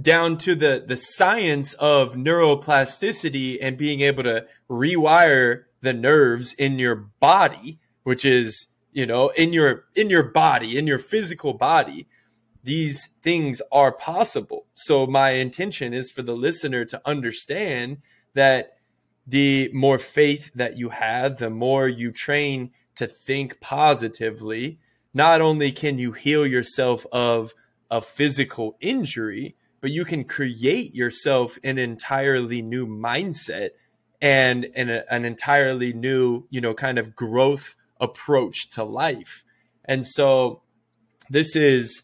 [0.00, 6.78] down to the the science of neuroplasticity and being able to rewire the nerves in
[6.78, 12.08] your body which is you know in your in your body in your physical body
[12.64, 14.66] these things are possible.
[14.74, 17.98] So my intention is for the listener to understand
[18.34, 18.78] that
[19.24, 24.80] the more faith that you have the more you train to think positively.
[25.14, 27.54] Not only can you heal yourself of
[27.88, 33.70] a physical injury but you can create yourself an entirely new mindset
[34.22, 39.44] and an, an entirely new, you know, kind of growth approach to life.
[39.84, 40.62] And so
[41.30, 42.02] this is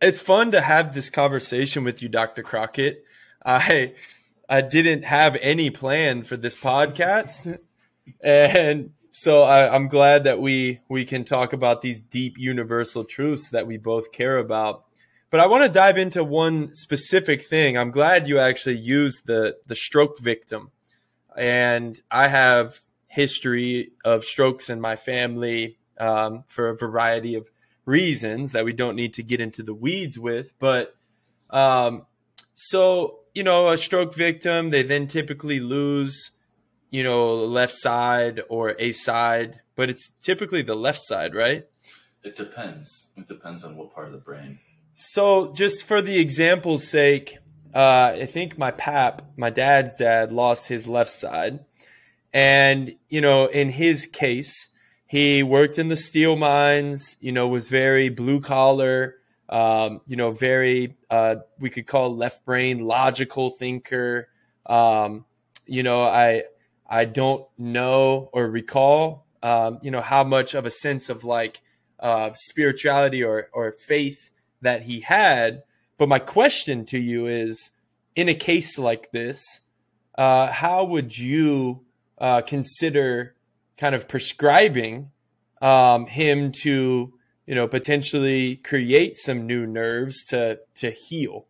[0.00, 2.42] it's fun to have this conversation with you, Dr.
[2.42, 3.04] Crockett.
[3.44, 3.94] I
[4.48, 7.58] I didn't have any plan for this podcast.
[8.22, 13.50] And so I, am glad that we we can talk about these deep universal truths
[13.50, 14.84] that we both care about.
[15.30, 17.78] But I want to dive into one specific thing.
[17.78, 20.70] I'm glad you actually used the the stroke victim,
[21.36, 22.80] and I have
[23.14, 27.48] history of strokes in my family um, for a variety of
[27.84, 30.52] reasons that we don't need to get into the weeds with.
[30.58, 30.96] But
[31.50, 32.06] um,
[32.54, 36.30] so you know, a stroke victim, they then typically lose,
[36.90, 41.66] you know, left side or a side, but it's typically the left side, right?
[42.22, 43.10] It depends.
[43.16, 44.60] It depends on what part of the brain.
[44.94, 47.38] So, just for the example's sake,
[47.74, 51.64] uh, I think my pap, my dad's dad, lost his left side.
[52.34, 54.68] And, you know, in his case,
[55.06, 59.14] he worked in the steel mines, you know, was very blue collar,
[59.48, 64.28] um, you know, very, uh, we could call left brain logical thinker.
[64.66, 65.24] Um,
[65.64, 66.42] you know, I,
[66.88, 71.62] I don't know or recall, um, you know, how much of a sense of like
[72.00, 75.62] uh, spirituality or, or faith that he had.
[75.98, 77.70] But my question to you is
[78.16, 79.60] in a case like this,
[80.18, 81.84] uh, how would you
[82.18, 83.34] uh, consider
[83.76, 85.10] kind of prescribing
[85.60, 87.12] um, him to,
[87.46, 91.46] you know, potentially create some new nerves to to heal?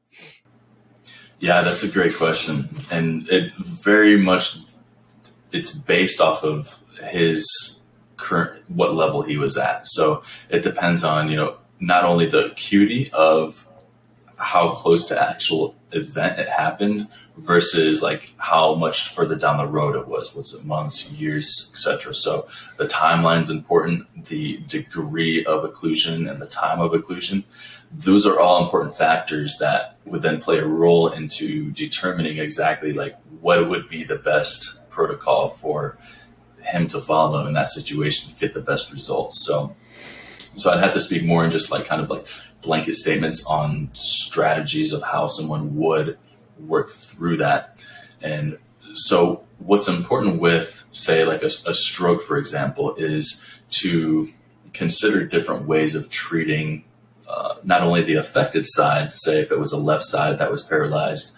[1.41, 4.59] Yeah, that's a great question, and it very much
[5.53, 6.79] it's based off of
[7.11, 7.85] his
[8.17, 9.87] current what level he was at.
[9.87, 13.67] So it depends on you know not only the acuity of
[14.37, 19.97] how close to actual event it happened versus like how much further down the road
[19.97, 20.35] it was.
[20.35, 26.41] Was it months years etc so the timeline is important the degree of occlusion and
[26.41, 27.45] the time of occlusion
[27.93, 33.17] those are all important factors that would then play a role into determining exactly like
[33.41, 35.99] what would be the best protocol for
[36.61, 39.45] him to follow in that situation to get the best results.
[39.45, 39.77] So
[40.57, 42.27] so I'd have to speak more in just like kind of like
[42.65, 46.19] blanket statements on strategies of how someone would
[46.59, 47.85] work through that.
[48.23, 48.59] And
[48.95, 54.33] so what's important with say like a, a stroke, for example, is to
[54.73, 56.85] consider different ways of treating
[57.29, 60.63] uh, not only the affected side, say if it was a left side that was
[60.63, 61.37] paralyzed,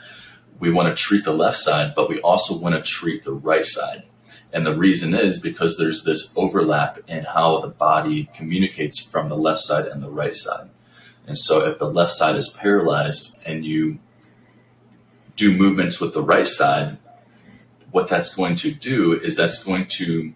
[0.58, 3.66] we want to treat the left side, but we also want to treat the right
[3.66, 4.02] side.
[4.52, 9.36] And the reason is because there's this overlap in how the body communicates from the
[9.36, 10.70] left side and the right side.
[11.26, 13.98] And so if the left side is paralyzed and you
[15.34, 16.98] do movements with the right side,
[17.90, 20.32] what that's going to do is that's going to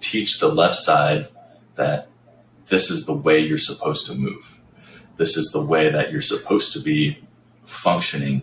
[0.00, 1.28] teach the left side
[1.76, 2.08] that
[2.68, 4.60] this is the way you're supposed to move.
[5.16, 7.18] This is the way that you're supposed to be
[7.64, 8.42] functioning.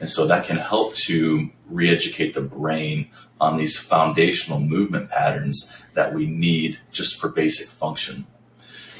[0.00, 3.08] And so that can help to re educate the brain
[3.40, 8.26] on these foundational movement patterns that we need just for basic function.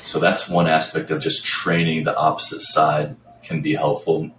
[0.05, 4.31] So that's one aspect of just training the opposite side can be helpful.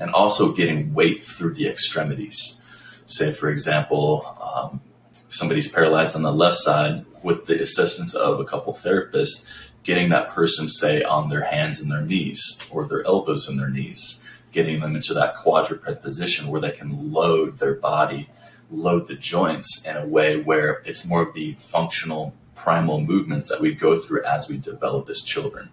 [0.00, 2.64] And also getting weight through the extremities.
[3.06, 4.80] Say, for example, um,
[5.28, 9.48] somebody's paralyzed on the left side with the assistance of a couple therapists,
[9.84, 13.70] getting that person, say, on their hands and their knees or their elbows and their
[13.70, 18.28] knees, getting them into that quadruped position where they can load their body,
[18.70, 22.34] load the joints in a way where it's more of the functional
[22.64, 25.68] primal movements that we go through as we develop as children.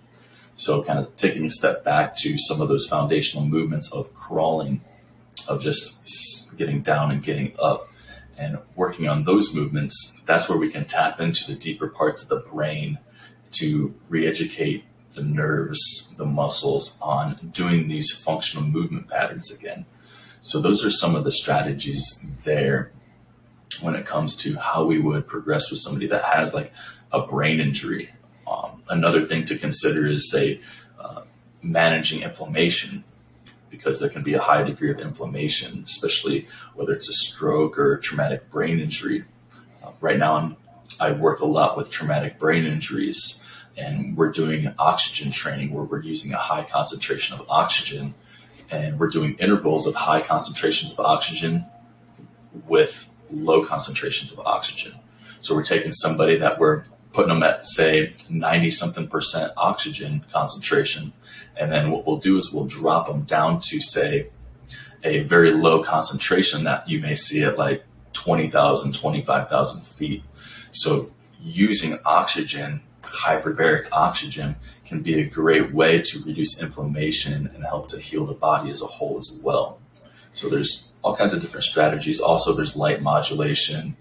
[0.55, 4.81] So, kind of taking a step back to some of those foundational movements of crawling,
[5.47, 7.87] of just getting down and getting up,
[8.37, 12.29] and working on those movements, that's where we can tap into the deeper parts of
[12.29, 12.99] the brain
[13.51, 14.83] to re educate
[15.13, 19.85] the nerves, the muscles on doing these functional movement patterns again.
[20.41, 22.91] So, those are some of the strategies there
[23.79, 26.73] when it comes to how we would progress with somebody that has like
[27.11, 28.09] a brain injury.
[28.47, 30.61] Um, another thing to consider is, say,
[30.99, 31.21] uh,
[31.61, 33.03] managing inflammation
[33.69, 37.95] because there can be a high degree of inflammation, especially whether it's a stroke or
[37.95, 39.23] a traumatic brain injury.
[39.81, 40.57] Uh, right now, I'm,
[40.99, 43.43] I work a lot with traumatic brain injuries
[43.77, 48.13] and we're doing oxygen training where we're using a high concentration of oxygen
[48.69, 51.65] and we're doing intervals of high concentrations of oxygen
[52.67, 54.93] with low concentrations of oxygen.
[55.39, 61.13] So we're taking somebody that we're putting them at say 90 something percent oxygen concentration
[61.57, 64.29] and then what we'll do is we'll drop them down to say
[65.03, 70.23] a very low concentration that you may see at like 20,000 25,000 feet.
[70.71, 74.55] So using oxygen hyperbaric oxygen
[74.85, 78.81] can be a great way to reduce inflammation and help to heal the body as
[78.81, 79.79] a whole as well.
[80.33, 82.19] So there's all kinds of different strategies.
[82.19, 83.95] Also, there's light modulation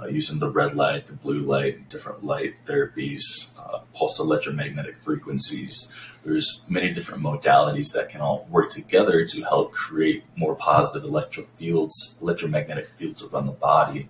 [0.00, 5.96] uh, using the red light, the blue light, different light therapies, uh, pulsed electromagnetic frequencies.
[6.24, 11.42] There's many different modalities that can all work together to help create more positive electro
[11.42, 14.08] fields, electromagnetic fields around the body,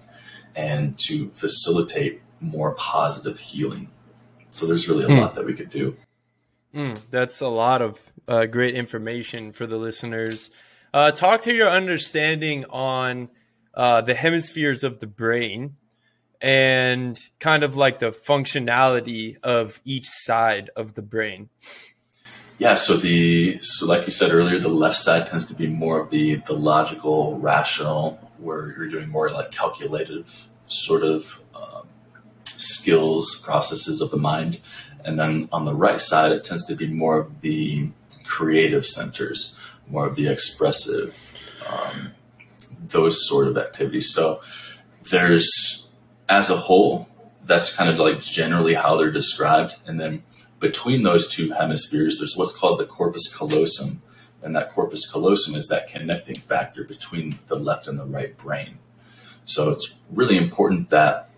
[0.54, 3.88] and to facilitate more positive healing.
[4.50, 5.20] So there's really a mm.
[5.20, 5.96] lot that we could do.
[6.74, 10.50] Mm, that's a lot of uh, great information for the listeners.
[10.94, 13.28] Uh, talk to your understanding on
[13.74, 15.74] uh, the hemispheres of the brain
[16.40, 21.48] and kind of like the functionality of each side of the brain.
[22.58, 25.98] Yeah, so the so like you said earlier, the left side tends to be more
[25.98, 31.88] of the the logical, rational, where you're doing more like calculative sort of um,
[32.44, 34.60] skills, processes of the mind.
[35.04, 37.90] And then on the right side, it tends to be more of the
[38.24, 39.58] creative centers,
[39.88, 41.32] more of the expressive,
[41.68, 42.12] um,
[42.88, 44.12] those sort of activities.
[44.12, 44.40] So
[45.10, 45.90] there's,
[46.28, 47.08] as a whole,
[47.44, 49.76] that's kind of like generally how they're described.
[49.86, 50.22] And then
[50.60, 54.02] between those two hemispheres, there's what's called the corpus callosum.
[54.42, 58.78] And that corpus callosum is that connecting factor between the left and the right brain.
[59.44, 61.30] So it's really important that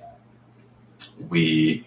[1.29, 1.87] we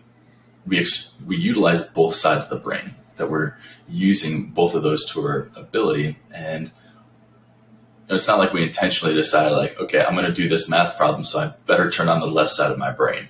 [0.66, 0.86] we
[1.26, 3.56] we utilize both sides of the brain that we're
[3.88, 6.72] using both of those to our ability and
[8.10, 11.24] it's not like we intentionally decide like okay i'm going to do this math problem
[11.24, 13.30] so i better turn on the left side of my brain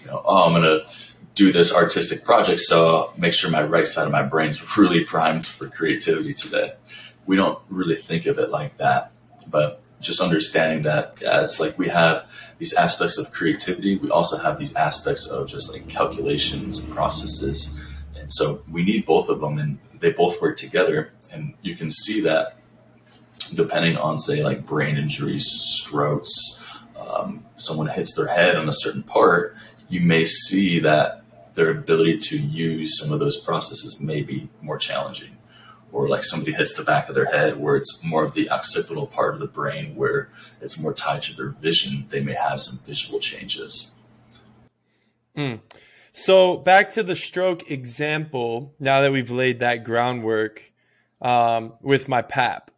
[0.00, 0.86] you know oh i'm going to
[1.34, 5.04] do this artistic project so I'll make sure my right side of my brain's really
[5.04, 6.74] primed for creativity today
[7.26, 9.10] we don't really think of it like that
[9.48, 12.26] but just understanding that yeah, it's like we have
[12.58, 13.96] these aspects of creativity.
[13.96, 17.80] We also have these aspects of just like calculations, processes.
[18.24, 21.12] And so we need both of them and they both work together.
[21.30, 22.56] And you can see that
[23.54, 26.64] depending on, say, like brain injuries, strokes,
[26.98, 29.54] um, someone hits their head on a certain part,
[29.90, 31.22] you may see that
[31.54, 35.36] their ability to use some of those processes may be more challenging
[35.92, 39.06] or like somebody hits the back of their head where it's more of the occipital
[39.06, 40.30] part of the brain where
[40.62, 43.96] it's more tied to their vision, they may have some visual changes.
[45.36, 45.60] Mm.
[46.16, 50.72] So back to the stroke example, now that we've laid that groundwork
[51.20, 52.70] um, with my pap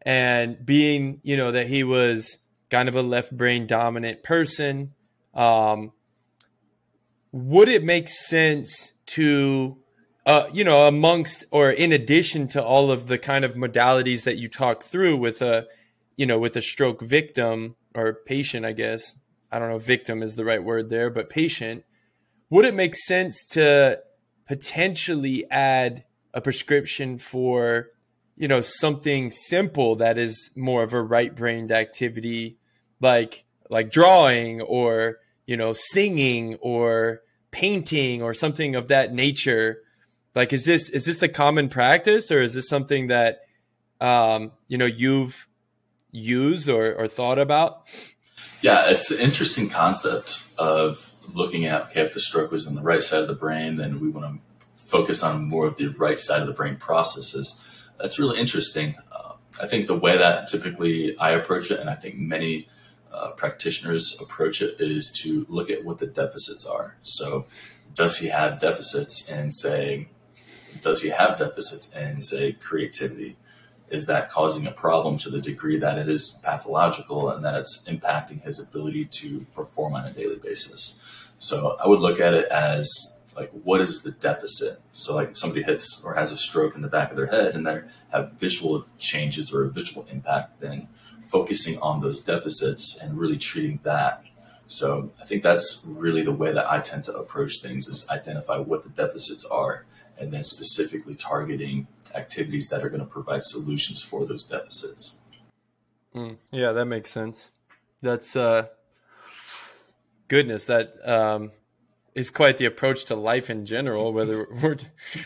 [0.00, 2.38] and being, you know, that he was
[2.70, 4.94] kind of a left brain dominant person,
[5.34, 5.92] um,
[7.30, 9.76] would it make sense to
[10.24, 14.38] uh, you know, amongst or in addition to all of the kind of modalities that
[14.38, 15.66] you talk through with a,
[16.16, 19.18] you know, with a stroke victim or patient, I guess.
[19.52, 21.84] I don't know, victim is the right word there, but patient.
[22.50, 24.00] Would it make sense to
[24.46, 27.88] potentially add a prescription for,
[28.36, 32.58] you know, something simple that is more of a right brained activity,
[33.00, 39.82] like like drawing or you know singing or painting or something of that nature
[40.38, 43.40] like, is this is this a common practice, or is this something that
[44.00, 45.48] um, you know you've
[46.12, 47.82] used or, or thought about?
[48.62, 52.82] Yeah, it's an interesting concept of looking at okay, if the stroke was on the
[52.82, 54.40] right side of the brain, then we want to
[54.76, 57.64] focus on more of the right side of the brain processes.
[57.98, 58.94] That's really interesting.
[59.12, 62.68] Uh, I think the way that typically I approach it, and I think many
[63.12, 66.96] uh, practitioners approach it, is to look at what the deficits are.
[67.02, 67.46] So,
[67.94, 70.08] does he have deficits in say,
[70.82, 73.36] does he have deficits in say creativity?
[73.90, 77.88] Is that causing a problem to the degree that it is pathological and that it's
[77.88, 81.02] impacting his ability to perform on a daily basis?
[81.38, 84.80] So I would look at it as like what is the deficit?
[84.92, 87.54] So like if somebody hits or has a stroke in the back of their head
[87.54, 90.88] and they have visual changes or a visual impact then
[91.30, 94.24] focusing on those deficits and really treating that.
[94.66, 98.58] So i think that's really the way that i tend to approach things is identify
[98.58, 99.86] what the deficits are
[100.18, 105.20] and then specifically targeting activities that are going to provide solutions for those deficits.
[106.14, 107.52] Mm, yeah that makes sense.
[108.02, 108.66] That's uh
[110.28, 111.50] goodness that um
[112.14, 114.76] is quite the approach to life in general, whether we're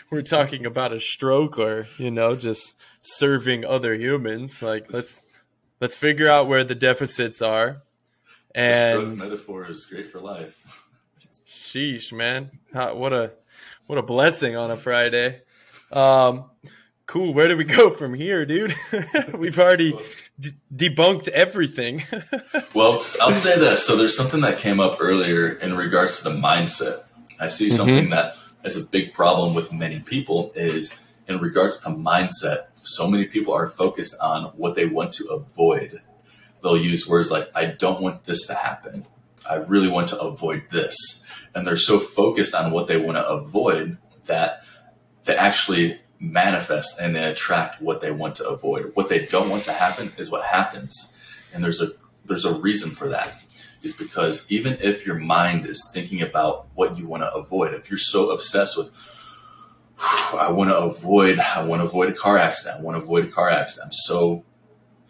[0.09, 4.61] we're talking about a stroke or you know just serving other humans.
[4.61, 5.21] Like let's
[5.79, 7.81] let's figure out where the deficits are.
[8.55, 10.55] And the metaphor is great for life.
[11.47, 12.51] Sheesh, man!
[12.71, 13.33] How, what a
[13.87, 15.41] what a blessing on a Friday.
[15.91, 16.45] Um,
[17.07, 17.33] cool.
[17.33, 18.75] Where do we go from here, dude?
[19.33, 19.97] We've already
[20.39, 22.03] d- debunked everything.
[22.73, 23.85] well, I'll say this.
[23.85, 27.03] So there's something that came up earlier in regards to the mindset.
[27.39, 27.75] I see mm-hmm.
[27.75, 32.67] something that is a big problem with many people is in regards to mindset.
[32.85, 36.01] So many people are focused on what they want to avoid.
[36.61, 39.05] They'll use words like, I don't want this to happen.
[39.49, 41.25] I really want to avoid this.
[41.53, 44.63] And they're so focused on what they want to avoid that
[45.25, 48.91] they actually manifest and they attract what they want to avoid.
[48.95, 51.19] What they don't want to happen is what happens.
[51.53, 51.89] And there's a
[52.25, 53.43] there's a reason for that.
[53.83, 57.89] Is because even if your mind is thinking about what you want to avoid, if
[57.89, 58.89] you're so obsessed with
[59.99, 63.25] I want to avoid I want to avoid a car accident, I want to avoid
[63.25, 63.87] a car accident.
[63.87, 64.45] I'm so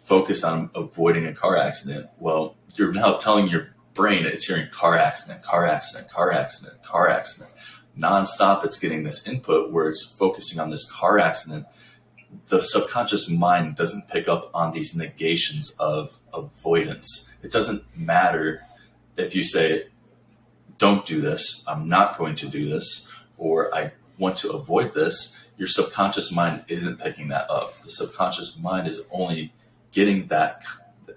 [0.02, 2.10] focused on avoiding a car accident.
[2.18, 7.08] Well, you're now telling your brain it's hearing car accident, car accident, car accident, car
[7.08, 7.52] accident
[7.98, 8.64] nonstop.
[8.64, 11.66] It's getting this input where it's focusing on this car accident.
[12.48, 17.32] The subconscious mind doesn't pick up on these negations of avoidance.
[17.42, 18.62] It doesn't matter
[19.16, 19.88] if you say
[20.78, 21.64] don't do this.
[21.68, 25.36] I'm not going to do this or i want to avoid this.
[25.56, 27.78] Your subconscious mind isn't picking that up.
[27.80, 29.52] The subconscious mind is only
[29.92, 30.62] getting that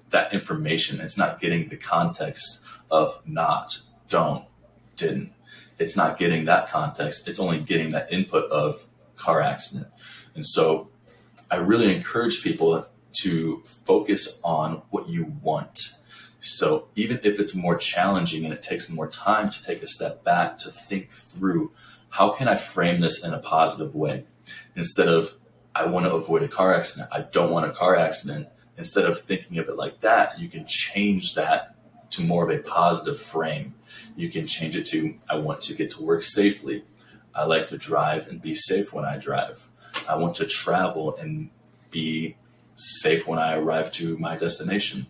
[0.10, 1.02] that information.
[1.02, 4.46] It's not getting the context of not don't
[4.96, 5.34] didn't
[5.80, 7.28] it's not getting that context.
[7.28, 9.88] It's only getting that input of car accident.
[10.36, 10.90] And so
[11.50, 12.88] I really encourage people
[13.22, 15.94] to focus on what you want.
[16.40, 20.24] So even if it's more challenging and it takes more time to take a step
[20.24, 21.72] back to think through
[22.10, 24.24] how can I frame this in a positive way
[24.76, 25.34] instead of
[25.76, 27.10] I want to avoid a car accident.
[27.14, 28.48] I don't want a car accident.
[28.78, 31.76] Instead of thinking of it like that, you can change that
[32.12, 33.76] to more of a positive frame.
[34.16, 36.84] You can change it to I want to get to work safely.
[37.34, 39.68] I like to drive and be safe when I drive.
[40.08, 41.50] I want to travel and
[41.92, 42.36] be
[42.76, 45.08] safe when I arrive to my destination.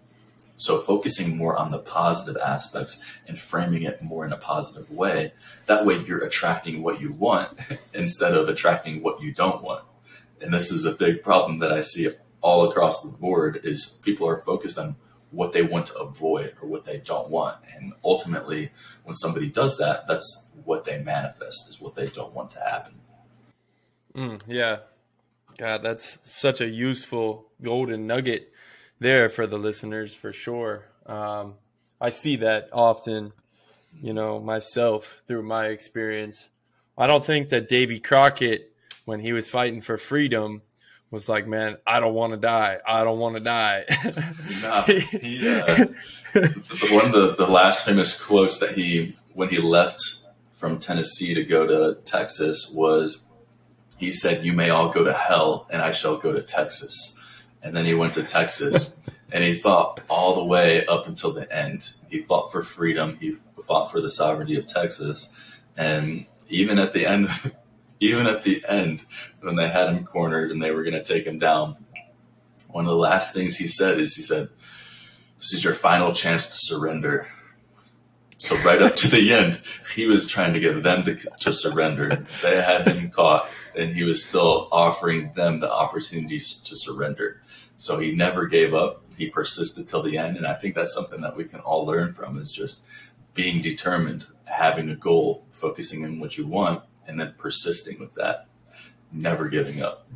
[0.59, 5.33] So, focusing more on the positive aspects and framing it more in a positive way,
[5.67, 7.59] that way you're attracting what you want
[7.93, 9.83] instead of attracting what you don't want.
[10.41, 12.09] And this is a big problem that I see
[12.41, 14.95] all across the board is people are focused on
[15.31, 17.57] what they want to avoid or what they don't want.
[17.75, 18.71] And ultimately,
[19.03, 22.93] when somebody does that, that's what they manifest, is what they don't want to happen.
[24.15, 24.77] Mm, yeah.
[25.57, 28.51] God, that's such a useful golden nugget
[28.99, 30.85] there for the listeners for sure.
[31.05, 31.55] Um,
[31.99, 33.33] I see that often,
[34.01, 36.49] you know, myself through my experience.
[36.97, 38.71] I don't think that Davy Crockett,
[39.05, 40.61] when he was fighting for freedom,
[41.11, 42.77] was like, man, I don't want to die.
[42.85, 43.85] I don't want to die.
[44.61, 45.85] no, he, uh,
[46.91, 50.01] one of the, the last famous quotes that he, when he left
[50.57, 53.29] from Tennessee to go to Texas, was
[53.97, 57.19] he said, You may all go to hell, and I shall go to Texas.
[57.63, 59.01] And then he went to Texas
[59.31, 61.89] and he fought all the way up until the end.
[62.09, 65.35] He fought for freedom, he fought for the sovereignty of Texas.
[65.75, 67.29] And even at the end,
[67.99, 69.05] even at the end
[69.41, 71.77] when they had him cornered and they were going to take him down,
[72.69, 74.49] one of the last things he said is he said,
[75.37, 77.27] "This is your final chance to surrender."
[78.37, 79.59] So right up to the end,
[79.95, 82.23] he was trying to get them to, to surrender.
[82.43, 87.41] They had him caught, and he was still offering them the opportunities to surrender.
[87.77, 89.03] So he never gave up.
[89.17, 92.13] He persisted till the end, and I think that's something that we can all learn
[92.13, 92.85] from: is just
[93.33, 98.47] being determined, having a goal, focusing on what you want, and then persisting with that,
[99.11, 100.07] never giving up.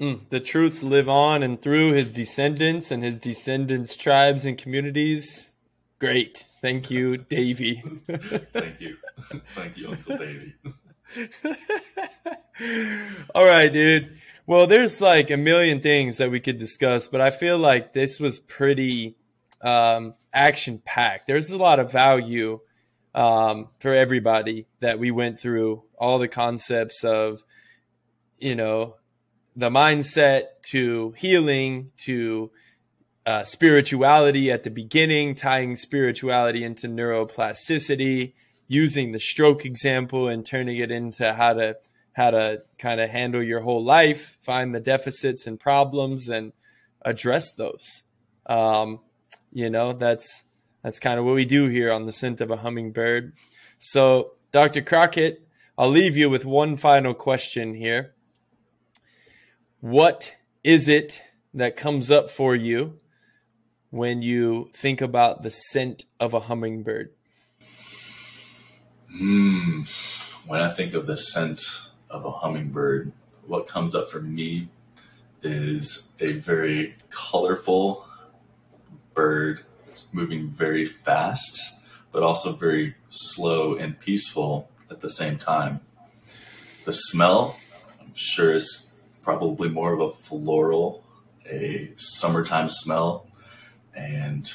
[0.00, 5.52] Mm, the truths live on and through his descendants and his descendants' tribes and communities.
[5.98, 6.44] Great.
[6.60, 7.82] Thank you, Davy.
[8.52, 8.96] Thank you.
[9.54, 10.54] Thank you, Uncle Davy.
[13.34, 14.16] All right, dude.
[14.46, 18.20] Well, there's like a million things that we could discuss, but I feel like this
[18.20, 19.16] was pretty
[19.60, 21.26] um, action packed.
[21.26, 22.60] There's a lot of value
[23.18, 27.42] um, for everybody that we went through, all the concepts of,
[28.38, 28.94] you know,
[29.56, 32.52] the mindset to healing to
[33.26, 38.34] uh, spirituality at the beginning, tying spirituality into neuroplasticity,
[38.68, 41.76] using the stroke example and turning it into how to
[42.12, 46.52] how to kind of handle your whole life, find the deficits and problems, and
[47.02, 48.04] address those.
[48.46, 49.00] Um,
[49.52, 50.44] you know, that's
[50.82, 53.32] that's kind of what we do here on the scent of a hummingbird.
[53.78, 54.82] So, Dr.
[54.82, 58.14] Crockett, I'll leave you with one final question here.
[59.80, 61.22] What is it
[61.54, 62.98] that comes up for you
[63.90, 67.12] when you think about the scent of a hummingbird?
[69.10, 69.82] Hmm.
[70.46, 71.62] When I think of the scent
[72.10, 73.12] of a hummingbird,
[73.46, 74.68] what comes up for me
[75.42, 78.06] is a very colorful
[79.14, 79.64] bird
[80.12, 81.78] moving very fast,
[82.12, 85.80] but also very slow and peaceful at the same time.
[86.84, 87.58] The smell,
[88.00, 88.92] I'm sure, is
[89.22, 91.04] probably more of a floral,
[91.46, 93.26] a summertime smell.
[93.94, 94.52] And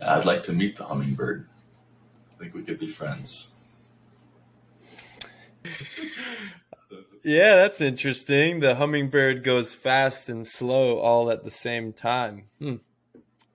[0.00, 1.48] I'd like to meet the hummingbird.
[2.32, 3.54] I think we could be friends.
[7.24, 8.60] Yeah, that's interesting.
[8.60, 12.44] The hummingbird goes fast and slow all at the same time.
[12.58, 12.76] Hmm.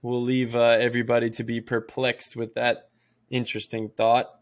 [0.01, 2.89] We'll leave uh, everybody to be perplexed with that
[3.29, 4.33] interesting thought.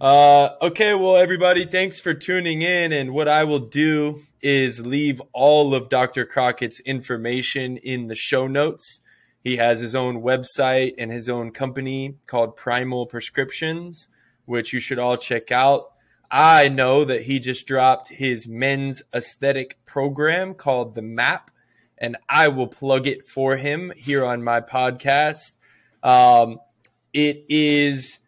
[0.00, 2.92] Uh, okay, well, everybody, thanks for tuning in.
[2.92, 6.26] And what I will do is leave all of Dr.
[6.26, 9.00] Crockett's information in the show notes.
[9.44, 14.08] He has his own website and his own company called Primal Prescriptions,
[14.44, 15.92] which you should all check out.
[16.30, 21.50] I know that he just dropped his men's aesthetic program called The Map,
[22.02, 25.56] and I will plug it for him here on my podcast.
[26.02, 26.58] Um,
[27.12, 28.18] it is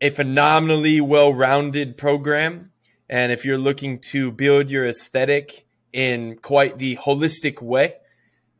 [0.00, 2.72] a phenomenally well rounded program.
[3.08, 7.96] And if you're looking to build your aesthetic in quite the holistic way,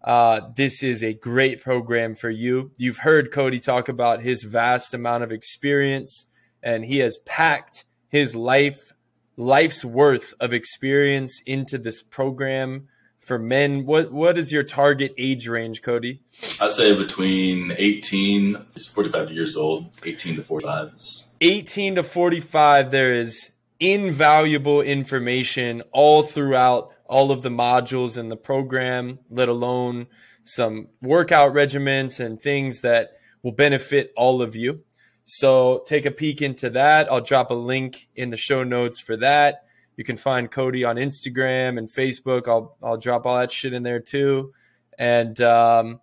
[0.05, 2.72] uh, this is a great program for you.
[2.76, 6.26] You've heard Cody talk about his vast amount of experience,
[6.62, 8.93] and he has packed his life
[9.39, 12.89] life's worth of experience into this program
[13.27, 13.85] for men.
[13.85, 16.20] What what is your target age range, Cody?
[16.61, 20.93] I'd say between 18 45 years old, 18 to 45.
[21.41, 23.51] 18 to 45 there is
[23.81, 30.07] invaluable information all throughout all of the modules in the program, let alone
[30.45, 34.83] some workout regimens and things that will benefit all of you.
[35.24, 37.11] So take a peek into that.
[37.11, 39.65] I'll drop a link in the show notes for that.
[39.97, 42.49] You can find Cody on Instagram and Facebook.
[42.49, 44.53] I'll I'll drop all that shit in there too.
[44.99, 46.01] And um,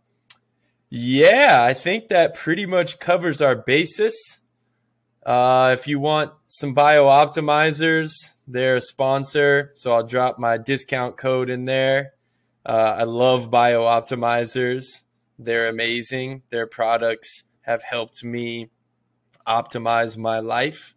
[0.89, 4.39] yeah, I think that pretty much covers our basis.
[5.25, 8.11] Uh, if you want some BioOptimizers,
[8.47, 12.13] they're a sponsor, so I'll drop my discount code in there.
[12.65, 15.01] Uh, I love BioOptimizers;
[15.39, 16.43] they're amazing.
[16.49, 18.69] Their products have helped me
[19.47, 20.92] optimize my life.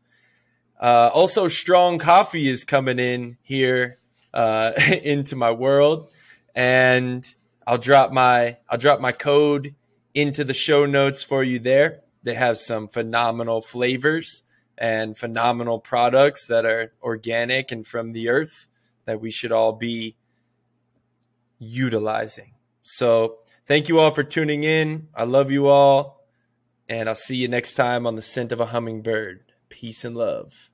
[0.80, 3.98] Uh, also, strong coffee is coming in here
[4.34, 4.72] uh,
[5.02, 6.12] into my world,
[6.54, 7.34] and
[7.66, 9.74] I'll drop my I'll drop my code
[10.14, 12.00] into the show notes for you there.
[12.22, 14.42] They have some phenomenal flavors
[14.76, 18.68] and phenomenal products that are organic and from the earth
[19.06, 20.16] that we should all be
[21.58, 22.52] utilizing.
[22.82, 25.08] So, thank you all for tuning in.
[25.14, 26.26] I love you all.
[26.88, 29.45] And I'll see you next time on the scent of a hummingbird.
[29.68, 30.70] Peace and love.